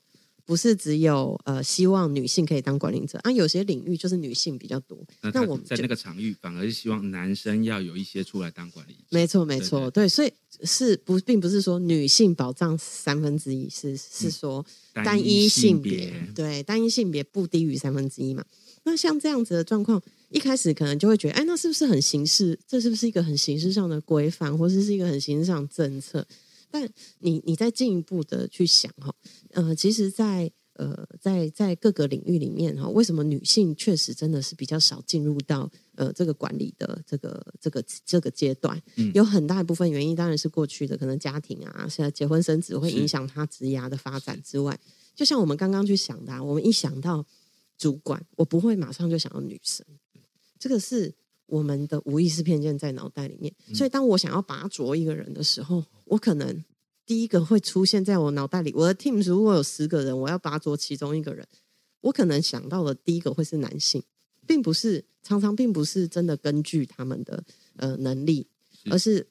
[0.49, 4.99] 不是只有呃，希望女性可以当管理者啊，有些领域就是女性比较多。
[5.21, 9.01] 那我们在那个场域反而是希望男生要有一些出来当管理者。
[9.11, 10.33] 没错，没错，对，对，对，所以
[10.65, 18.43] 是不并不是说女性保障三分之一，是是说单一性别，嗯、对，单一性别不低于三分之一嘛。
[18.85, 22.59] 那像这样子的状况，一开始可能就会觉得，哎，那是不是很形式？
[22.67, 26.27] 这是不是一个很形式上的规范，或者是一个很形式上的政策？
[26.71, 26.89] 但
[27.21, 29.15] 你你再进一步的去想哈，
[29.51, 30.53] 呃，其实在，在
[30.85, 38.81] 呃在在各个领域里面哈，为什么女性确实真的是比较少进入到呃这个管理的这个这个这个阶段？
[38.97, 44.79] 嗯，有很大一部分原因当然是过去的可能家庭啊，现在结婚生子会影响她职涯的发展之外，
[45.17, 47.27] 就像我们刚刚去想的，啊，我们一想到
[47.77, 49.85] 主管，我不会马上就想到女生，
[50.61, 51.13] 这个是
[51.49, 55.85] 我们的无意识偏见在脑袋里面，所以当我想要拔擢一个人的时候。
[56.11, 56.65] 我可能
[57.05, 61.47] 第一个会出现在我脑袋里，我的 team 如果有十个人，我要拔擢其中一个人，
[62.01, 64.03] 我可能想到的第一个会是男性，
[64.47, 67.45] 并不是常常并不是真的根据他们的
[67.77, 68.47] 呃能力，
[68.91, 69.27] 而是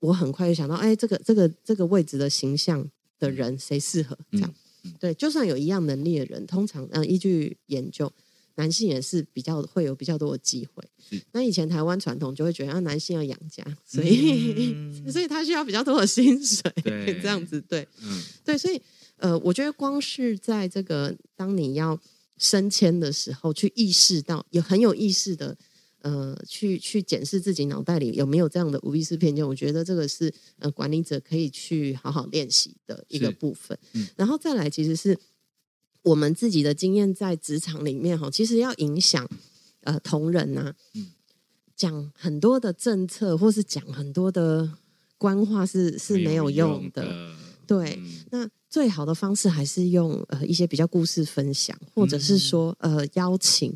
[0.00, 4.54] 我很快就想到，哎，这个这个这个位置的形象的人谁适合这样？
[4.98, 8.10] 对，就算有一样能力的人，通常嗯、呃、依据研究。
[8.56, 10.84] 男性也是比较会有比较多的机会。
[11.32, 18.80] 那以前台湾传统就会觉得，啊，男性要养家，所以、嗯、 所以他需要比较多的薪水， 对这样子对，嗯，对，所以
[19.16, 22.00] 呃，我觉得光是在这个当你要
[22.38, 25.56] 升迁的时候，去意识到有很有意识的
[26.00, 33.78] 呃，去去检视自己脑袋里有没有这样的无意识偏见，我觉得这个是呃管理者可以去好好练习的一个部分。
[33.92, 35.18] 嗯、然后再来，其实是。
[36.02, 39.28] 我们自己的经验在职场里面哈，其实要影响
[39.82, 40.72] 呃同仁呐，
[41.76, 44.70] 讲很多的政策或是讲很多的
[45.16, 47.32] 官话是是没有用的。
[47.66, 53.72] 对，嗯、那最好的方式还是用呃一些比较故事分享，或者是说呃邀请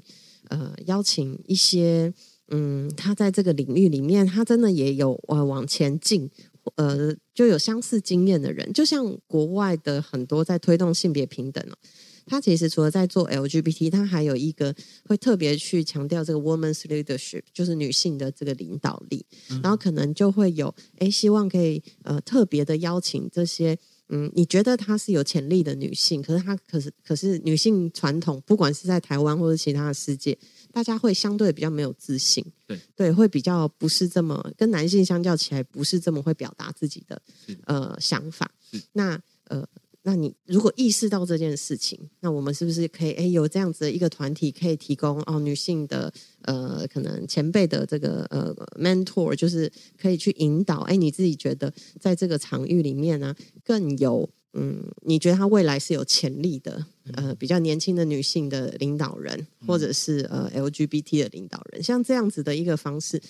[0.48, 2.12] 呃邀请一些
[2.48, 6.28] 嗯他在这个领域里面他真的也有呃往前进
[6.74, 11.76] 呃就有相似经验的人，就像国外的很多在推动性别平等哦。
[12.26, 19.24] 他其实除了在做 LGBT，他还有一个会特别去强调这个 woman's leadership，就是女性的这个领导力。
[19.50, 30.36] 嗯、然后可能就会有哎，希望可以呃特别的邀请这些嗯，你觉得她是有潜力的女性，可是她可是可是女性传统，不管是在台湾或者其他的世界，
[30.72, 37.22] 大家会相对比较没有自信，对对，会比较不是这么跟男性相较起来，不是这么会表达自己的
[37.66, 38.50] 呃想法。
[38.92, 39.66] 那呃。
[40.08, 49.68] 那你如果意识到这件事情，那我们是不是可以诶有这样子的一个团体可以提供哦女性的呃可能前辈的这个呃 mentor，就是
[50.00, 63.20] 可以去引导诶你自己觉得在这个场域里面呢、啊、更有嗯你觉得他未来是有潜力的呃比较年轻的女性的领导人，或者是呃 LGBT 的领导人，像这样子的一个方式，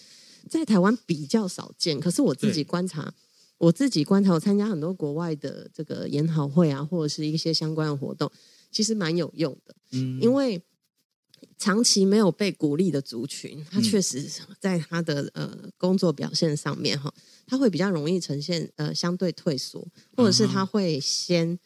[0.50, 1.98] 在台湾比较少见。
[1.98, 3.14] 可是我自己观察。
[3.58, 8.30] 我自己观察，我参加很多国外的这个研讨会啊，或者是一些相关的活动，
[8.70, 9.74] 其实蛮有用的。
[9.92, 10.62] 嗯，因为
[11.58, 14.28] 长期没有被鼓励的族群，他确实
[14.60, 17.12] 在他的呃工作表现上面哈，
[17.46, 21.58] 他会比较容易呈现呃相对退缩，或者是他会先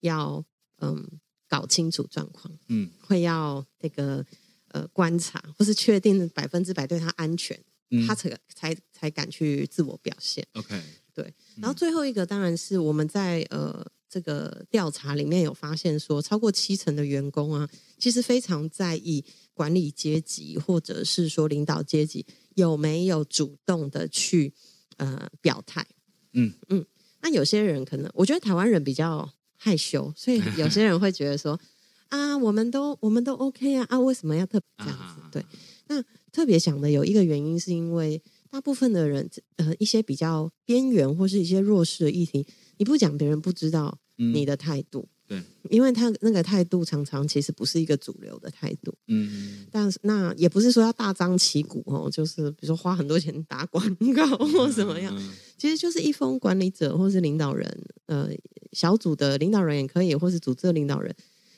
[0.00, 0.42] 要
[0.80, 1.06] 嗯
[1.46, 4.24] 搞清楚状况，嗯，会要那个
[4.68, 7.58] 呃观察，或是确定百分之百对他安全，
[7.90, 10.46] 嗯，他才才才敢去自我表现。
[10.54, 10.80] OK。
[11.14, 24.52] 对，然后最后一个当然是我们在呃这个调查里面有发现说，超过七成的员工啊，其实非常在意管理阶级或者是说领导阶级有没有主动的去
[24.96, 25.86] 呃表态。
[26.32, 26.84] 嗯嗯，
[27.22, 31.60] 那有些人可能我觉得台湾人比较害羞，所以有些人会觉得说
[32.08, 35.22] 啊，我们都我们都 OK 啊啊，为什么要特别这样子？
[35.30, 35.46] 对，
[35.86, 38.20] 那特别想的有一个原因是因为。
[38.54, 45.08] 大部分的人，呃，一些比较边缘或是一些弱势的议题，你不讲，别人不知道你的态度。
[45.28, 48.94] 嗯、对，因为他那个态度常常其实不是一个主流的态度。
[49.08, 58.30] 嗯，但是那也不是说要大张旗鼓哦，就是比如说花很多钱打广告或怎么样，嗯嗯、其实就是一封管理者或是领导人，呃，
[58.70, 61.12] 小组的领导人也可以，或是组织的领导人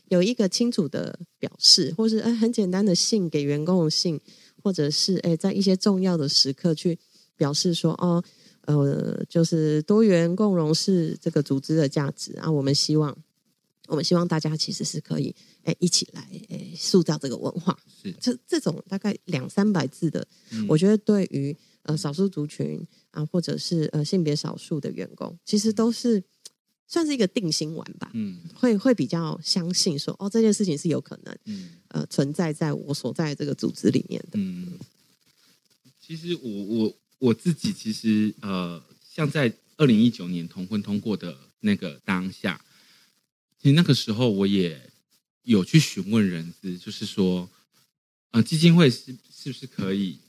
[0.08, 4.18] 有一个清楚的表示，或是呃很简单的信给员工的信。
[4.66, 6.98] 或者是诶，在一些重要的时刻去
[7.36, 8.20] 表示说哦，
[8.62, 12.50] 呃，就是多元共融是这个组织的价值啊。
[12.50, 13.16] 我们希望，
[13.86, 17.78] 我们希望大家其实是可以诶一起来诶塑造这个文化。
[18.02, 26.20] 是这这种大概两三百字的，嗯、我觉得对于呃少数族群啊，或者是呃性别少数的员工，其实都是。
[26.88, 34.38] 算是一个定心丸吧，嗯，会会比较相信说，哦，这件事情是有可能，嗯，呃，存在在我所在这个组织里面的。
[34.38, 34.78] 嗯，
[36.00, 42.64] 其实我我我自己其实呃，像在二零一九年同婚通过的那个当下，
[43.60, 44.80] 其实那个时候我也
[45.42, 47.50] 有去询问人资，就是说，
[48.30, 50.20] 呃，基金会是是不是可以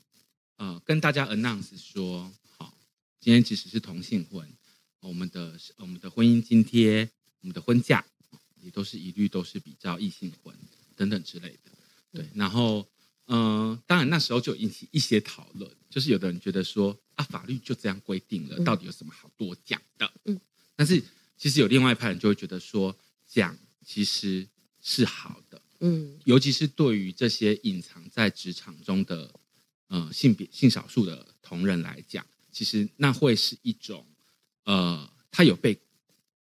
[0.56, 2.74] 呃跟大家 announce 说，好，
[3.20, 4.48] 今天其实是同性婚。
[5.00, 7.10] 我们的我们的婚姻津贴，
[7.42, 8.04] 我们的婚假
[8.62, 10.54] 也都是一律都是比较异性婚
[10.96, 11.72] 等等之类的，
[12.12, 12.28] 对。
[12.34, 12.86] 然后，
[13.28, 20.12] 嗯、呃，当然那时候就引起一些讨论，就是有的人觉得说啊，法律就这样规定了，到底有什么好多讲的？
[20.26, 20.40] 嗯。
[20.76, 21.02] 但是
[21.38, 24.48] 其实有另外一派人就会觉得说，讲其实
[24.82, 26.20] 是好的，嗯。
[26.26, 29.40] 尤其是对于这些隐藏在职场中的
[29.88, 34.06] 呃性别性少数的同仁来讲，其实那会是一种。
[34.68, 35.80] 呃，他有被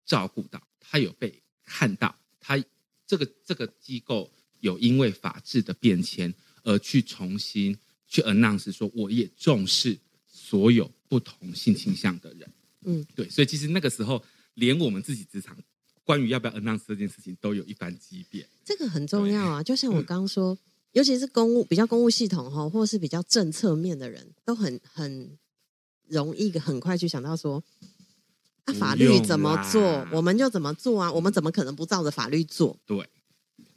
[0.05, 2.61] 照顾到，他有被看到，他
[3.05, 12.51] 这个这个机构有因为法治的变迁而去重新去 announce 说，我也重视所有不同性倾向的人。
[12.81, 14.21] 嗯，对，所以其实那个时候，
[14.55, 15.57] 连我们自己职场
[16.03, 18.45] 关于要不要 announce 这件事情，都有一番激变。
[18.65, 20.57] 这个很重要啊，就像我刚刚说，嗯、
[20.91, 25.37] 尤其是公务比较公务系统哈，或者是比较政策面的人，都很很
[26.09, 27.63] 容易很快去想到说。
[28.67, 31.09] 那法律怎么做，我们就怎么做啊！
[31.11, 32.77] 我们怎么可能不照着法律做？
[32.85, 33.09] 对，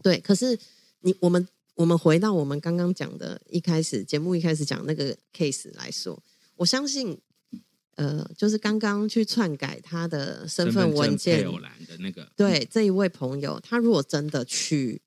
[0.02, 0.18] 对。
[0.18, 0.58] 可是
[1.02, 6.20] 你我们我们回到我们刚刚讲的，一开始节目一开始讲那个 case 来说，
[6.56, 7.16] 我相信，
[7.94, 15.00] 呃，就是刚刚去篡改他的身份文件的那个，对这一位朋友，他如果真的去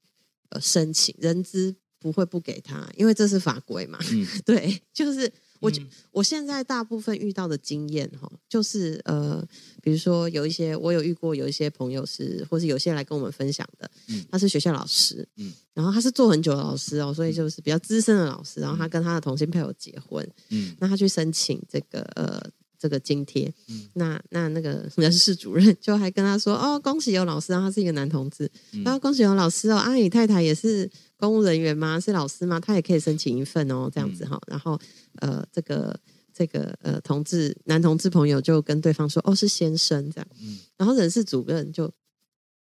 [0.49, 3.99] 呃申请，人资不会不给他，因为这是法规嘛。
[4.13, 5.29] 嗯， 对，就是。
[5.63, 5.71] 我
[6.11, 9.41] 我现在大部分遇到的经验哈，就是呃，
[9.81, 22.41] 比如说有一些我有遇过，有一些朋友是，或是有些人来跟我们分享的，嗯，他是学校老师，嗯，然后他是做很久的老师哦，所以就是比较资深的老师，然后他跟他的同性配偶结婚，嗯，那他去申请这个呃
[22.77, 28.51] 这个津贴，嗯，那那那个人事主任就还跟他说，哦，恭喜有老师，然后他是一个男同志，
[28.83, 30.89] 然后恭喜有老师哦，阿、啊、姨太太也是。
[31.23, 31.97] 公务人员吗？
[31.97, 32.59] 是老师吗？
[32.59, 34.35] 他也可以申请一份哦，这样子哈。
[34.35, 34.77] 嗯、然后，
[35.19, 35.97] 呃，这个
[36.33, 40.59] 这个呃，同志男同志朋友就跟对方说：“哦，是先生这样。”嗯。
[40.75, 41.89] 然后人事主任就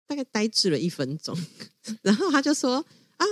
[0.05, 1.35] 大概呆滞了一分钟，
[2.03, 2.75] 然后他就说
[3.17, 3.25] ：“啊，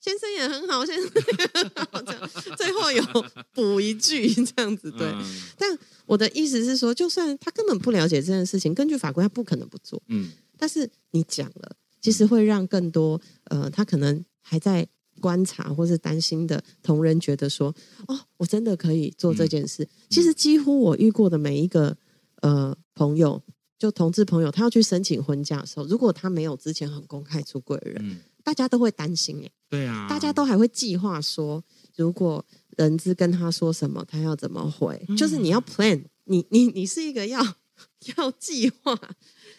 [0.00, 3.04] 先生也很好，先生也很好。”这样最后有
[3.52, 5.06] 补一句这样子对。
[5.06, 5.22] 嗯、
[5.56, 10.02] 但我的意思是说，就算他根本不了解这件事情，根据法规，他不可能不做。
[10.08, 10.32] 嗯。
[10.58, 11.75] 但是你讲了，
[12.06, 14.86] 其实会让更多呃，他可能还在
[15.20, 17.74] 观察或是担心的同仁觉得说，
[18.06, 19.82] 哦，我真的可以做这件事。
[19.82, 21.96] 嗯、其实几乎我遇过的每一个
[22.42, 23.42] 呃朋友，
[23.76, 31.60] 就同志朋友，他要去申请婚假的时候，如果他没有之前很公开出柜的人，嗯、大家都会担心哎，对啊，大家都还会计划说，
[31.96, 32.46] 如果
[32.76, 37.42] 人资跟他说什么，他要怎么回，嗯、就是你要 plan，你你你是一个要
[38.16, 38.96] 要计划。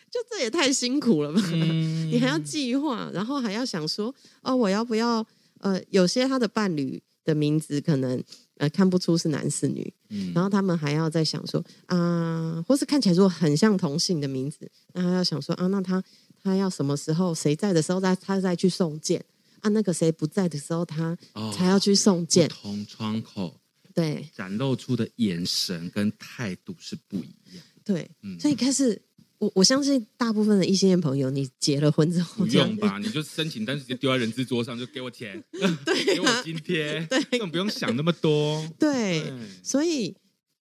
[0.09, 1.41] 就这也太辛苦了吧！
[1.53, 5.25] 嗯、 你还要计划，然后还要想说，哦，我要不要？
[5.59, 8.23] 呃，有些他的伴侣的名字可能
[8.57, 16.03] 呃看不出是男是女，嗯、然后他们还要在想说啊、呃，或是看起来如果很像同性的名字，那他要想说啊，那他
[16.43, 19.25] 他要什么时候谁在的时候再他再去送件
[19.61, 19.69] 啊？
[19.69, 21.17] 那个谁不在的时候他
[21.51, 22.47] 才要去送件。
[22.49, 23.59] 不同窗口
[23.95, 27.65] 对展露出的眼神跟态度是不一样。
[27.83, 29.01] 对，嗯、所以开始。
[29.39, 32.97] 我我相信大部分的异性恋朋友，你结了婚之后不用吧？
[32.97, 38.67] 你就申请单直接丢在人资桌上，就给我钱， 对、啊，给我津贴，对，根本不用想那么多。
[38.79, 40.15] 对，对所以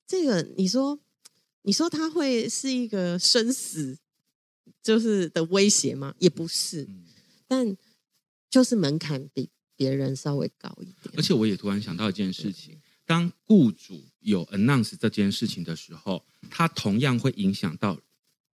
[0.07, 1.01] 这个你说，
[1.63, 3.97] 你说他会是一个生死
[4.83, 6.15] 就是的威胁吗？
[6.19, 7.05] 也不是，嗯、
[7.49, 7.77] 但
[8.51, 10.97] 就是门槛比别人稍微高一点。
[11.17, 17.99] 而且我也突然想到一件事情：当雇主有 announce 这件事情的时候，他同样会影响到。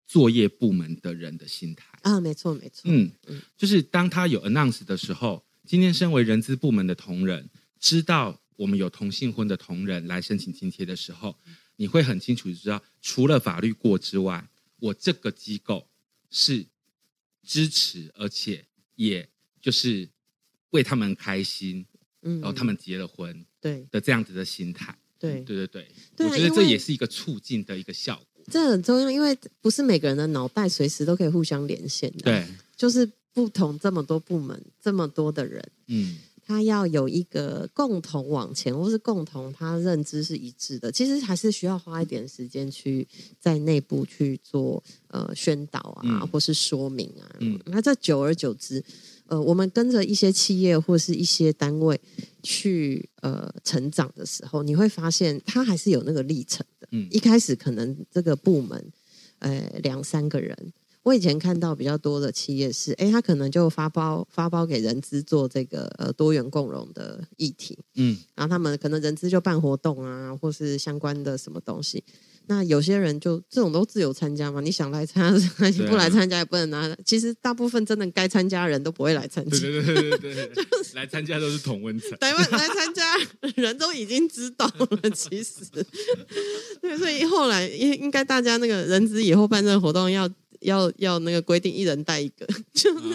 [0.10, 1.86] 作业部门的人的心态。
[2.01, 7.47] 啊，没错没错，嗯嗯，就是当他有 announce 的时候，今天身为人资部门的同仁
[7.80, 11.38] 知道我们有同性婚的同仁来申请津贴的时候，
[11.76, 14.49] 你会很清楚知道，除了法律过之外，
[14.80, 15.88] 我这个机构
[16.32, 16.66] 是
[17.45, 19.30] 支持，而且也
[19.62, 20.10] 就是
[20.72, 21.86] 为他们开心，
[22.24, 23.86] 嗯，然后他们结了婚，对。
[23.91, 25.41] 的这样子的心态，对。
[25.41, 28.26] 对对对，对啊，我觉得这也是一个促进的一个效果。
[28.50, 32.24] 这很重要，因为不是每个人的脑袋随时都可以互相连线的。
[32.24, 32.45] 对，
[32.76, 40.91] 就是不同这么多部门，这么多的人，嗯，他要有一个共同往前，或是共同他认知是一致的。
[40.91, 43.08] 其实还是需要花一点时间去
[43.39, 47.30] 在内部去做呃宣导啊，嗯、或是说明啊。
[47.39, 48.84] 嗯，那这久而久之，
[49.30, 51.99] 呃，我们跟着一些企业或是一些单位
[52.43, 56.88] 去呃成长的时候，你会发现它还是有那个历程的。
[56.91, 58.91] 嗯，一开始可能这个部门，
[59.39, 60.73] 呃，两三个人。
[61.03, 72.03] 我以前看到比较多的企业是，哎，他可能就发包发包给人资做这个呃多元共融的议题，嗯，然后他们可能人资就办活动啊，或是相关的什么东西。
[72.50, 76.97] 那有些人就这种都自由参加嘛，你想来参加，你不来参加也不能拿。
[77.06, 82.18] 其实大部分真的该参加的人都不会来参加，对对对对对， 就是来参加都是同温层。
[82.18, 83.04] 台湾来参加
[83.56, 85.60] 人都已经知道了，其实，
[86.82, 90.28] 对，所以后来应应该大家那个人资以后办这个活动要
[90.62, 93.06] 要要那个规定，一人带一个，就是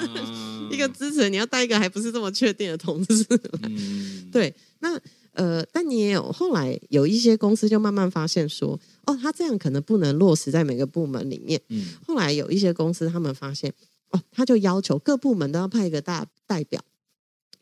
[0.71, 3.27] 一个支持，你要带一个还不是这么确定的同事。
[3.65, 4.97] 嗯，对，那。
[5.35, 11.61] 呃，但你也有后来有一些公司就慢慢发现说，哦，他这样可能不能落实在每个部门里面。
[11.69, 13.73] 嗯，后来有一些公司他们发现，
[14.11, 16.81] 哦，他就要求各部门都要派一个大代表，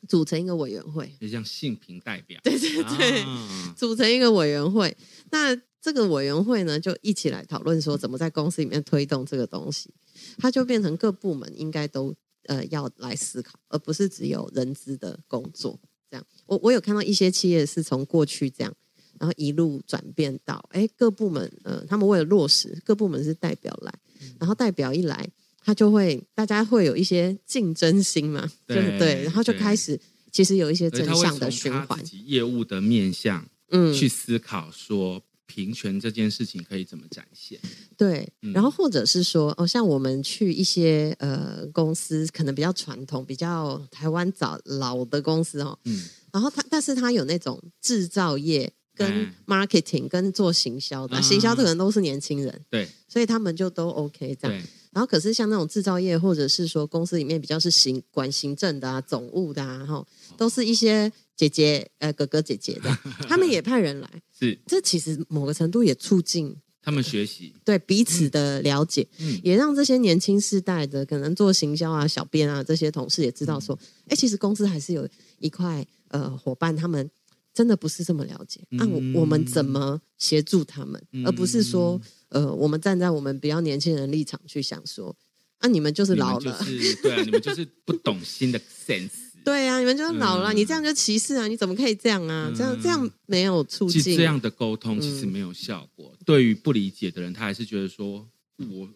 [0.07, 2.41] 组成一个委员会，就像性平代表。
[2.45, 4.97] 对对对，啊、组成一个委员会。
[5.31, 9.91] 那这个委员会呢，就一起来讨论说，怎么在公司里面推动这个东西。
[10.39, 12.14] 它就变成各部门应该都
[12.45, 15.81] 呃要来思考，而不是只有人资的工作。
[16.12, 18.72] 这样，我我有看到一些企业是从过去这样，
[19.18, 23.94] 然后一路转变到，哎，各部门，呃，他们为了落实，各部门是代表来，
[24.38, 25.26] 然后代表一来，
[25.64, 29.98] 他就会大家会有一些竞争心嘛， 对对，对，然后就开始，
[30.30, 35.22] 其实有一些正向的循环，业务的面向，嗯，去思考说。
[35.55, 37.61] 平权这件事情可以怎么展现？
[37.94, 54.62] 对，然后或者是说，哦，像我们去一些呃公司，可能比较传统、比较台湾早老的公司哦，嗯，然后他，但是他有那种制造业跟 marketing 跟做行销的，嗯、行销可能都是年轻人，对，所以他们就都 OK 这样。
[54.92, 60.07] 然后可是像那种制造业，或者是说公司里面比较是行管行政的啊、总务的啊，哈，
[60.38, 61.12] 都是一些。
[61.37, 62.91] 姐姐，呃，哥哥姐姐的，
[63.28, 64.09] 他们也派人来，
[64.39, 73.78] 是，这其实某个程度也促进他们学习，对彼此的了解，嗯，也让这些年轻世代的可能做行销啊、小编啊这些同事也知道说，
[74.09, 75.09] 哎，其实公司还是有
[75.39, 77.09] 一块呃伙伴，他们
[77.55, 85.14] 真的不是这么了解，那我我们怎么协助他们，而不是说，呃，我们站在我们比较年轻人立场去想说，
[85.59, 86.59] 啊，你们就是老了，
[87.03, 89.22] 对啊，你们就是不懂新的 sense。
[89.45, 91.47] 对啊，你们就是老了，嗯、你这样就歧视啊？
[91.47, 92.49] 你怎么可以这样啊？
[92.49, 94.01] 嗯、这样这样没有促进。
[94.01, 96.12] 其实这样的沟通其实没有效果。
[96.12, 98.28] 嗯、对于不理解的人，他还是觉得说，
[98.59, 98.88] 我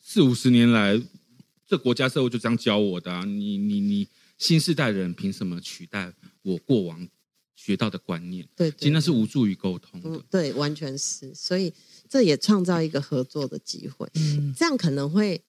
[0.00, 1.00] 四五十年来
[1.66, 3.24] 这国家社会就这样教我的啊！
[3.24, 7.06] 你你你新时代的人凭什么取代我过往
[7.54, 8.46] 学到的观念？
[8.56, 10.08] 对，对，其实那是无助于沟通的。
[10.10, 11.34] 嗯，对，完全是。
[11.34, 11.74] 所以
[12.08, 14.08] 这也创造一个合作的机会。
[14.14, 15.42] 嗯，这样可能会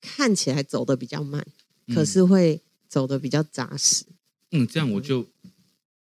[0.00, 1.44] 看起来走得比较慢，
[1.92, 4.04] 可是会走的比较扎实。
[4.50, 5.52] 嗯，这样我就、嗯、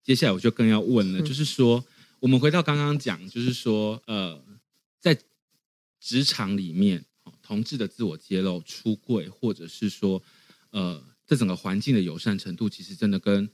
[0.03, 1.84] 接下来我就更要问了，嗯、就是说，
[2.20, 4.43] 我们回到刚刚讲，就是说，呃，
[5.01, 5.18] 在
[6.01, 7.05] 职场里面。
[7.43, 10.20] 同志的自我揭露、出柜，或者是说，
[10.70, 13.49] 呃，这整个环境的友善程度，其实真的跟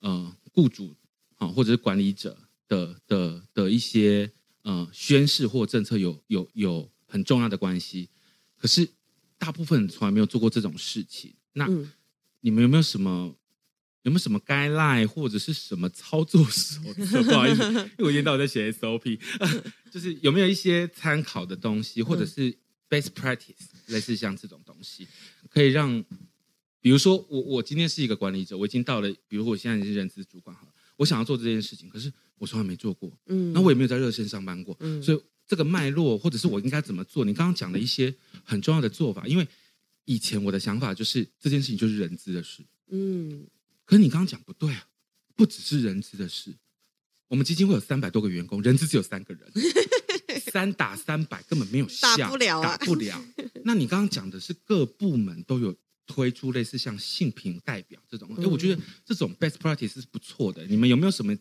[0.00, 0.96] 呃雇主
[1.36, 4.30] 啊，或者是管理者的的的一些
[4.62, 8.08] 呃宣示或政策有有有很重要的关系。
[8.56, 8.88] 可是
[9.36, 11.34] 大部分人从来没有做过这种事情。
[11.52, 11.92] 那、嗯、
[12.46, 13.34] 你们有没有什么
[14.02, 17.20] 有没有什么 guideline 或者是什么操作手册？
[17.26, 19.18] 不好意思，因为我一天到晚在写 SOP，
[19.90, 22.56] 就是有没有一些参考的东西，或者是
[22.88, 25.08] ？Best practice 类似像这种东西，
[25.50, 26.04] 可以让，
[26.80, 37.24] 比如说我我今天是一个管理者，我已经到了，比如我现在是人资主管好了，我想要做这件事情，可是我从来没做过，嗯，那我也没有在热线上班过，嗯，所以这个脉络或者是我应该怎么做？
[37.24, 39.48] 你刚刚讲的一些很重要的做法，因为
[40.06, 43.46] 以前我的想法就是这件事情就是人资的事，嗯，
[43.84, 44.88] 可是你刚刚讲不对啊，
[45.36, 46.56] 不只是人资的事，
[47.28, 49.52] 我们基金会有三百多个员工，人资只有三个人。
[50.52, 53.22] 三打三百根本没有效，打不了啊，打不了。
[53.64, 55.74] 那你刚刚讲的是各部门都有
[56.06, 60.64] 推出类似像性平代表这种，哎、嗯，我觉得这种 best practice 是不错的。
[60.66, 61.36] 你们有没有什么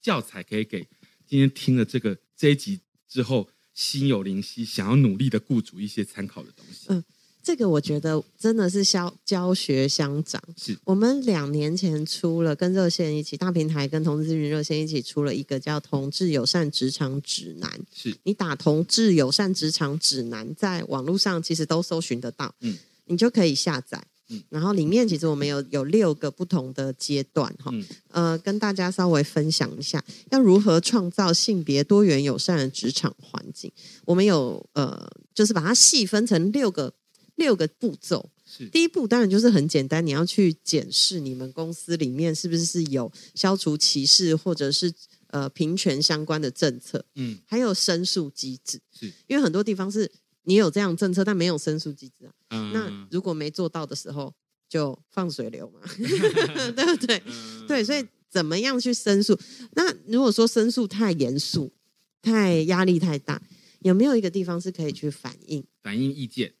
[0.00, 0.80] 教材可以给
[1.26, 6.86] 今天听了这个这一集之后心有灵犀、想要努力的雇主一些参考的东西？
[6.88, 7.02] 嗯。
[7.42, 10.40] 这个我觉得真的是教教学相长。
[10.56, 17.68] 是我们两年前出了跟热线一起大平台跟同志咨询热线一起出了一个叫《同志友善职场指南》。
[17.92, 24.06] 是你打“同志友善职场指南”在网络上其实都搜寻得到，嗯，你就可以下载。
[24.28, 33.70] 嗯，然后里面其实我们有有六个不同的阶段哈，嗯、呃，跟大家稍微分享一下要如何创造性别多元友善的职场环境。
[34.04, 36.94] 我们有呃，就是把它细分成六个。
[37.42, 38.68] 六个步骤，是。
[38.68, 44.92] 第一步，当然就是很简单，你要去检视你们公司里面是不是有消除歧视或者是
[45.26, 49.06] 呃平权相关的政策，嗯，还有申诉机制，是。
[49.26, 50.08] 因为很多地方是
[50.44, 54.32] 你有这样政策，但没有申诉机制啊，嗯、那如果没做到的时候，
[54.68, 55.80] 就放水流嘛，
[56.76, 57.20] 对不对？
[57.26, 59.38] 嗯、对，所以怎么样去申诉？
[59.72, 61.72] 那如果说申诉太严肃、
[62.22, 63.42] 太压力太大，
[63.80, 66.54] 有没有一个地方是可以去反映、反映意见？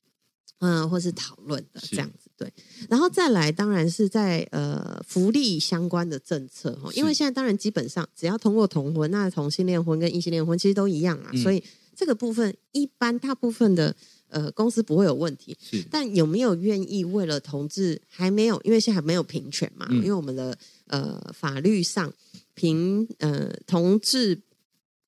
[0.64, 2.52] 嗯，或是讨论的这样子，对，
[2.88, 11.60] 然后再来，当然是在呃福利相关的政策哈，因为现在当然基本上只要通过同婚，那同性恋婚跟异性恋婚其实都一样啊，嗯、所以
[11.96, 13.92] 这个部分一般大部分的
[14.28, 15.58] 呃公司不会有问题。
[15.90, 20.56] 但有没有愿意为了同志还没有，因为现在还没有平权嘛，嗯、因为我们的
[20.86, 22.12] 呃法律上
[22.54, 24.40] 平呃同志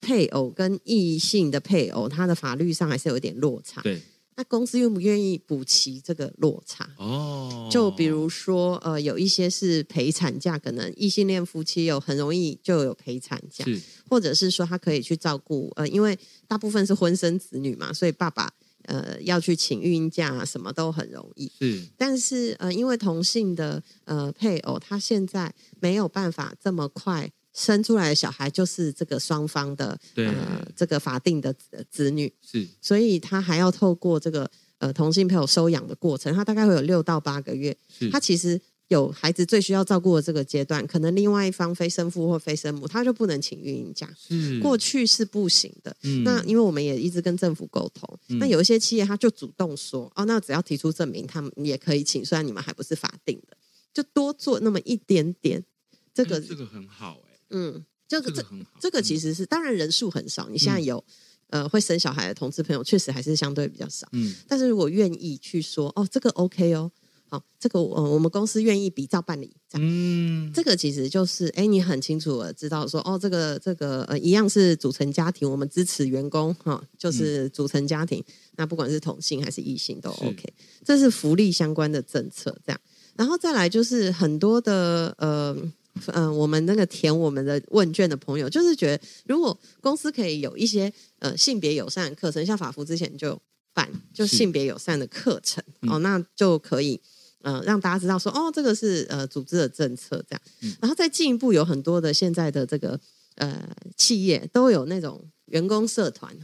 [0.01, 3.81] 配偶跟异性的配偶，他的法律上还是有一点落差。
[3.83, 4.03] 对。
[4.37, 6.89] 那公司愿不愿意补齐这个落差？
[6.99, 13.65] 哦，就比如说，呃，有一些是陪产假，可能异性恋夫妻有很容易就有陪产假，
[14.09, 16.19] 或者是说他可以去照顾，呃，因为
[16.49, 21.51] 大部分是婚生子女嘛，所以爸爸呃要去请孕假啊，什么都很容易。
[21.61, 27.31] 是，但是呃，因为同性的呃配偶，他现在没有办法这么快。
[27.55, 31.55] 生出来的小孩就是这个双方的呃这个法定的
[31.89, 37.77] 子女是，所以他还要透过这个呃同性配偶收养的过程，他大概会有六到八个月。
[38.11, 44.13] 他其实有孩子最需要照顾的这个阶段，可能另外一方非生父或非生母，他就不能请孕假。
[44.19, 45.97] 是过去是不行的。
[46.03, 53.57] 嗯、那因为我们也一直跟政府沟通，嗯、那有一些企业他就主动说哦，那只要提出证明，他们也可以请，虽然你们还不是法定的，
[53.95, 55.65] 就多做那么一点点。
[56.13, 57.19] 这个这个很好。
[57.55, 58.45] 嗯，这个这
[58.81, 60.49] 这个其实是当然人数很少。
[60.51, 61.03] 你现在有、
[61.51, 64.07] 嗯、呃会生小孩的同志朋友，确实还是相对比较少。
[64.13, 66.91] 嗯，但是如果愿意去说哦，这个 OK 哦，
[67.29, 69.89] 好，这个呃我们公司愿意比照办理，这样。
[69.89, 78.19] 嗯，这个其实就是哎，你很清楚的知道说哦，这个这个呃一样是组成家庭，我们支持员工哈、哦，就是组成家庭。
[78.19, 82.81] 嗯、那不管是同性还是异性都 OK，是这是福利相关的政策这样。
[83.17, 85.57] 然后再来就是很多的呃。
[85.59, 85.73] 嗯、
[86.07, 93.41] 呃，我们那个填我们的问卷的朋友，就是觉得如果公司可以有一些呃性别友善的课程，像法服之前就
[93.73, 97.01] 办，就性别友善的课程是哦，那就可以
[97.43, 102.99] 呃让大家知道说哦，这个是呃组织的政策这样，嗯、然后再进一步有很多的现在的这个
[103.37, 103.65] 呃
[103.97, 106.37] 企业都有那种员工社团。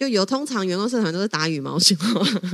[0.00, 1.94] 就有通常员工社团都是打羽毛球，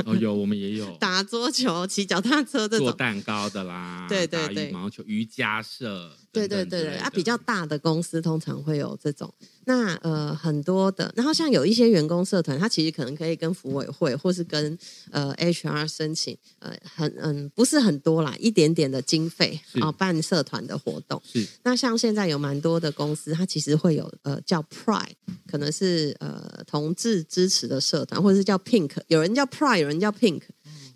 [0.05, 0.91] 哦，有我们也有。
[0.99, 2.89] 打桌球、骑脚踏车这种。
[2.89, 9.33] 做蛋糕的啦，对对对，羽毛球、瑜伽社，对对对对，啊，比较大的公司通常会有这种。
[9.69, 14.79] 那呃很多的，然后像有一些员工社团，他其实可能可以跟服委会或是跟
[15.11, 21.21] 呃 HR 申请，呃很嗯不是很多啦，一点点的经费啊办社团的活动。
[21.25, 21.45] 是。
[21.65, 25.15] 那像现在有蛮多的公司，它其实会有呃叫 Pride，
[25.51, 27.17] 可能是呃同志。
[27.29, 30.43] 支持的社团，或者是叫 Pink，有人叫 Pride，有人叫 Pink，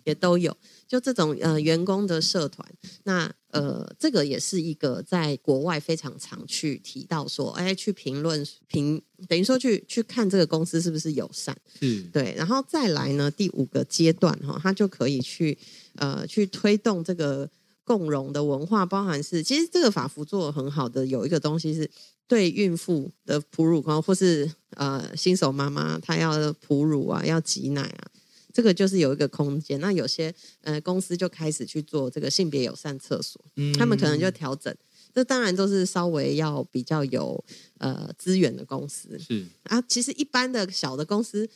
[0.05, 0.55] 也都有。
[0.91, 2.67] 就这种呃员工的社团，
[3.03, 12.35] 那呃这个也是一个在国外非常常去提到说，哎，去评论评，等于说去去看这个公司是不是友善，嗯对。
[12.35, 15.57] 然后再来呢，第五个阶段哈，他就可以去
[15.95, 17.49] 呃去推动这个
[17.85, 21.89] 共融的文化，包含是其实这个法服做得很好的，有一个东西是。
[22.27, 28.07] 对孕妇的哺乳工，或是呃新手妈妈，她要哺乳啊，要挤奶啊，
[28.53, 29.79] 这个就是有一个空间。
[29.79, 34.75] 那有些呃公司就开始去做这个性别友善厕所，嗯，他们可能就调整。
[35.13, 37.43] 这当然都是稍微要比较有
[37.79, 39.81] 呃资源的公司是啊。
[39.81, 41.49] 其实一般的小的公司，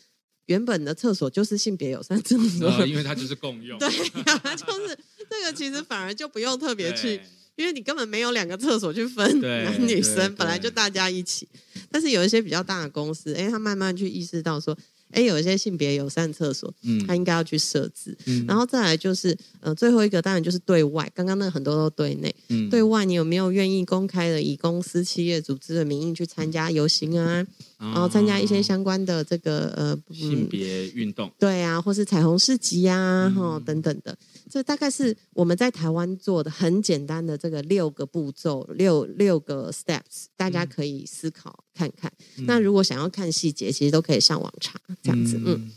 [0.47, 3.79] 原本的厕所就是性别友善厕所，呃，因为它就是共用。
[3.79, 4.97] 对啊，就是
[5.29, 7.21] 这个其实反而就不用特别去。
[7.57, 11.47] 因为你根本没有两个厕所去分男女生，本来就大家一起。
[11.89, 14.77] 但是有一些比较大的公司，哎，他慢慢去意识到说，
[15.11, 18.17] 哎，有一些性别友善厕所，嗯，他应该要去设置。
[18.25, 21.09] 嗯，然后再来就是，呃，最后一个当然就是对外。
[21.13, 27.45] 刚刚那很多都对内，嗯，对外你有没有愿意公开的以公司、企业、组织的名义去参加游行啊？
[27.77, 34.17] 然后参加一些相关的这个呃性别运动，对啊，或是彩虹市集啊，哈等等的。
[34.49, 42.11] 这大概是我们在台湾做的很简单的这个六个步骤，六六个 steps，大家可以思考看看。
[42.37, 45.37] 嗯、那如果想要看细节，其实都可以上网查这样子。
[45.37, 45.71] 嗯，嗯，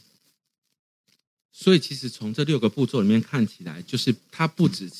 [1.52, 4.90] 所以其实从这六个步骤里面看起来，就是它不止，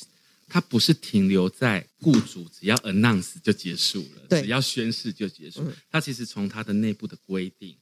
[0.47, 5.63] 它不是停留在雇主只要 announce 就结束了，只要宣誓就结束。
[5.89, 7.75] 它其实从它的内部的规定，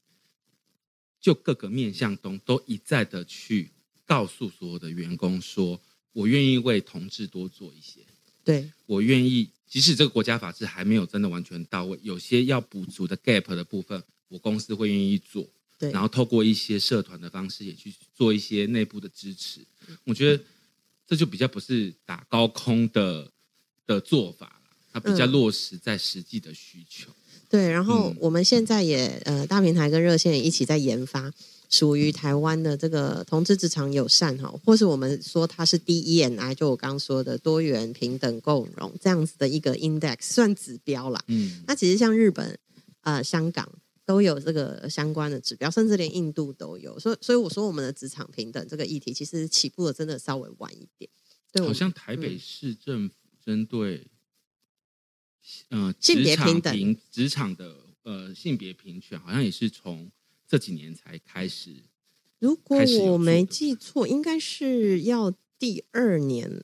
[1.20, 3.72] 就各个面向中都一再的去。
[4.08, 5.82] 告诉所有的员工说
[6.16, 8.00] ：“我愿意为同志多做一些。
[8.46, 15.48] 对，我愿意，即使这个国家法制还没有真的完全到位，有些要补足的 gap 的部分，我公司会愿意做。
[15.78, 19.60] 对，然后透过一些社团的方式，也去做一些内部的支持。
[20.06, 20.44] 我觉得
[21.06, 23.32] 这就比较不是打高空的
[23.86, 24.60] 的做法，
[24.92, 27.12] 它比较落实在实际的需求。
[27.12, 31.32] 嗯、对，然后我们现在也呃，大平台跟热线也一起在研发。”
[31.70, 41.22] 属于台湾的这个同志职场友善哈，或是我们说它是 DEI，就我刚刚说的多元平等共融这样子的一个 index 算指标啦。
[41.28, 42.58] 嗯，那其实像日本、
[43.02, 43.70] 呃香港
[44.06, 46.98] 都有这个相关的指标，甚至连印度都有。
[46.98, 51.10] 所以，所以我说我们的职场平等这个议题，其实起步的真的稍微晚一点。
[51.52, 54.08] 对，好像台北市政府针对、
[55.70, 60.10] 嗯、呃性别平等职场的呃性别平权，好像也是从。
[60.48, 61.84] 这几年才开始，
[62.40, 66.64] 如果我没记错，应该是要第二年，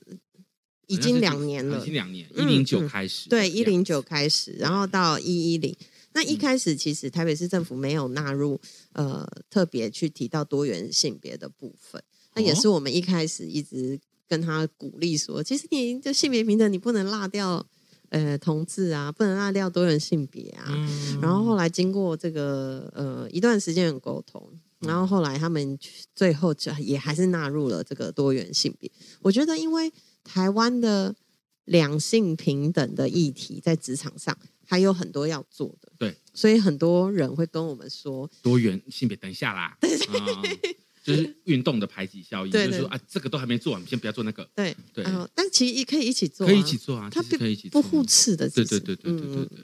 [0.86, 5.76] 已经两年了，已经两年，一零九开始，对，一零九开始，然后到一一零。
[6.14, 8.60] 那一开始其实台北市政府没有纳入，
[8.92, 12.02] 呃，特别去提到多元性别的部分。
[12.34, 17.66] 那也是我们一开始一直跟他鼓励说，其实你这性别平等，你不能落掉。
[18.14, 20.66] 呃，同志啊，不能落掉多元性别啊。
[20.68, 24.40] 嗯、然后后来经过这个呃一段时间的沟通，
[24.78, 25.76] 然后后来他们
[26.14, 28.88] 最后就也还是纳入了这个多元性别。
[29.20, 29.92] 我觉得，因为
[30.22, 31.16] 台湾的
[31.64, 39.76] 两性平等的议题在职场上还有很多要做的，对，所以很多人会跟我们说多元性别，等一下啦。
[41.04, 44.48] 就是运动的排挤效应，就是说啊，这个都还没做完，先不要做那个。
[44.56, 48.48] 对对，但其实也可以一起做，可以一起做啊，它可以一起做，不互斥的。
[48.48, 49.58] 对对对对对对对，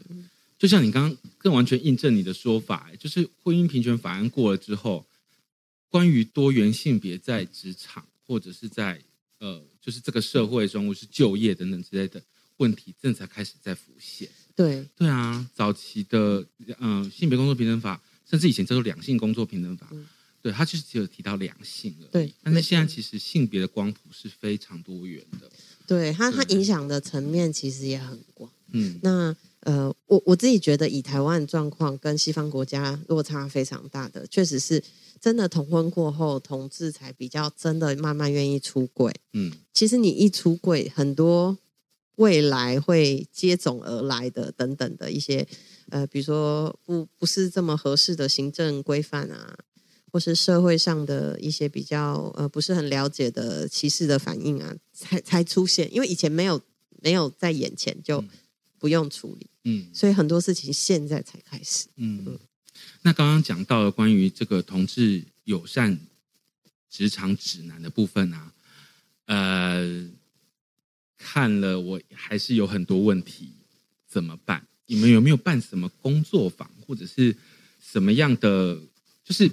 [0.59, 5.07] 就像你刚刚更完全印证你的说法，就是婚姻平权法案过了之后，
[5.89, 9.01] 关于多元性别在职场或者是在
[9.39, 12.23] 呃，就是这个社会中，或是就业等等之类的
[12.59, 14.29] 问题，正才开始在浮现。
[14.55, 16.47] 对对啊，早期的
[16.81, 19.91] 嗯性别工作平等法，甚至以前叫做两性工作平等法。
[20.43, 22.09] 对，他就是只有提到两性了。
[22.11, 25.51] 对，但是现在其实性别的光谱是非常多元的。
[25.87, 28.51] 对，它它影响的层面其实也很广。
[28.73, 34.83] 嗯，那呃，我我自己觉得以台湾状况跟西方国家落差非常大的，确实是
[35.21, 39.13] 真的同婚过后，同志才比较真的慢慢愿意出柜。
[39.33, 41.59] 嗯，其实你一出柜，很多
[42.17, 45.47] 未来会接踵而来的等等的一些
[45.91, 49.59] 呃，比如说不不是这么合适的行政规范啊。
[50.13, 55.93] 或是社会上的一些比较呃不是很了解的歧视的反应啊，才才出现。
[55.95, 56.61] 因为以前没有
[57.03, 58.23] 没有在眼前就
[58.79, 61.87] 不用处理，嗯，所以很多事情现在才开始。
[61.97, 62.39] 嗯，嗯，
[63.03, 65.99] 那刚刚讲到了关于这个同志友善
[66.89, 68.53] 职场指南的部分啊，
[69.27, 70.09] 呃，
[71.19, 73.53] 看了我还是有很多问题，
[74.09, 74.67] 怎么办？
[74.87, 77.37] 你们有没有办什么工作坊，或者是
[77.81, 78.77] 什么样的，
[79.25, 79.49] 就是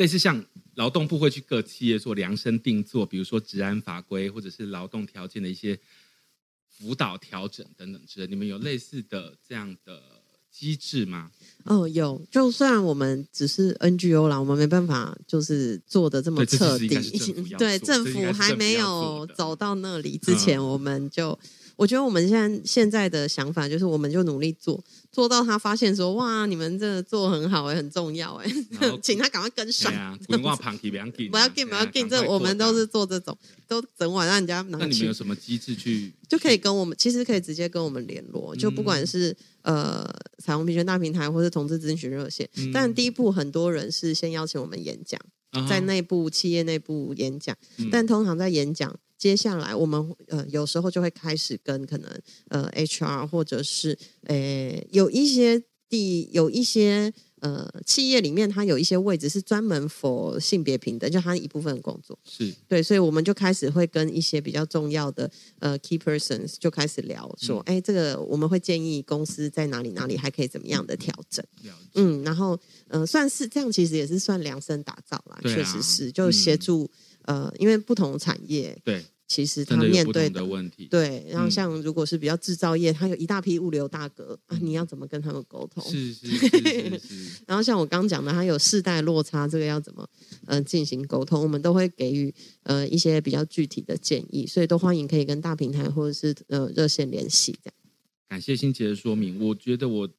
[0.00, 0.42] 类似像
[0.76, 5.78] 劳动部会去各企业做量身定做，比如说治安法规或者是劳动条件的一些
[6.70, 10.00] 辅导调整等等之类，你们有类似的这样的
[10.50, 11.30] 机制吗？
[11.64, 12.26] 哦，有。
[12.30, 16.88] 就算我们只是 NGO 啦，我们没办法就是做的这么彻底。
[17.58, 21.38] 对，政府 还没有走到那里之前，我们就。
[21.80, 28.46] 我觉得我们现在现在的想法就是，我们就努力做，做到他发现说，哇，你们这做很好哎，很重要哎，
[29.02, 29.90] 请他赶快跟上。
[30.28, 30.90] 不要紧，
[31.30, 33.34] 不要紧，不要紧，这我们都是做这种，
[33.66, 34.76] 都整晚让人家拿。
[34.76, 36.12] 那你们有什么机制去？
[36.28, 40.06] 就可以跟我们，其实可以直接跟我们联络，就不管是呃
[40.36, 42.46] 彩虹平权大平台，或是同志咨询热线。
[42.74, 45.18] 但第一步，很多人是先邀请我们演讲，
[45.66, 47.56] 在内部企业内部演讲，
[47.90, 48.94] 但通常在演讲。
[49.20, 52.10] 接下来，我们呃有时候就会开始跟可能
[52.48, 62.54] 呃 HR 或者是呃有一些地有一些呃企业里面，它有一些位置是专门 for 性别平等，就它一部分的工作是。
[62.68, 71.44] 对，所以我们就开始会跟一些比较重要的呃 key persons 就开始聊说，哎、嗯，这个我们会建议公司在哪里哪里还可以怎么样的调整，
[71.94, 76.84] 嗯，然后呃算是这样，其实也是算量身打造啦，确、啊、实是就协助。
[76.84, 76.88] 嗯
[77.26, 85.84] 呃，因为不同产业，对，其实他面对的，的问题，对，然后像如果是比较制造业，他有一大批物流大哥，啊，你要怎么跟他们沟通？
[85.88, 87.42] 是是是，是，是。
[87.46, 90.04] 然后像我刚讲的，他有世代落差，这个要怎么
[90.46, 91.40] 呃进行沟通？
[91.40, 97.74] 我们都会给予呃一些比较具体的建议，所以都欢迎可以跟大平台或者是呃热线联系这样。
[98.28, 100.10] 感谢新杰的说明，我觉得我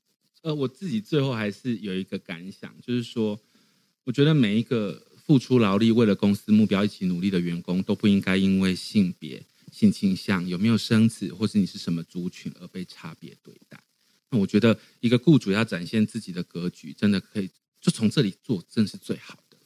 [0.41, 3.37] 呃我自己最后还是有一个感想，就是说，
[4.05, 5.10] 我觉得每一个。
[5.31, 13.81] 付出劳力为了公司目标一起努力的员工都不应该因为性别、性倾向、有没有生子，或是你是什么族群而被差别对待。
[14.29, 19.57] 那我觉得一个雇主要展现自己的格局，真的可以就从这里做，真是最好的。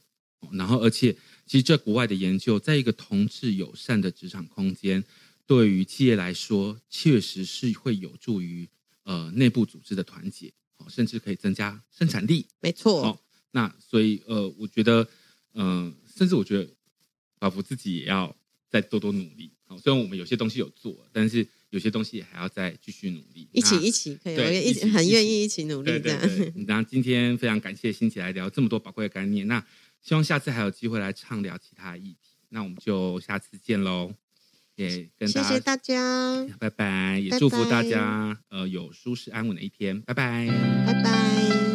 [0.52, 1.12] 然后，而且
[1.48, 5.04] 其实，在国外的研究，在一个同志友善的职场空间，
[5.48, 8.70] 对于企业来说，确实是会有助于
[9.06, 10.54] 呃内部组织的团结，
[10.88, 12.46] 甚至可以增加生产力。
[12.60, 13.20] 没错。
[13.50, 15.08] 那所以呃，我觉得。
[15.56, 16.70] 嗯，甚至我觉得，
[17.40, 18.36] 仿佛自己也要
[18.70, 19.52] 再多多努力。
[19.66, 23.48] 好，虽然我们有些东西有做，但是有些东西也还要再继续努力。
[23.52, 26.20] 一起一起可以，我，一起很愿意一起努力这样。
[26.68, 29.48] 然后今天非常感谢欣洁来聊这么多宝贵的概念。
[29.48, 29.66] 那
[30.02, 32.36] 希望下次还有机会来畅聊其他议题。
[32.50, 34.14] 那我们就下次见喽。
[34.76, 37.18] 也跟大家谢谢大家，拜拜。
[37.18, 40.02] 也祝福大家呃有舒适安稳的一天。
[40.02, 40.48] 拜拜，
[40.86, 41.75] 拜拜。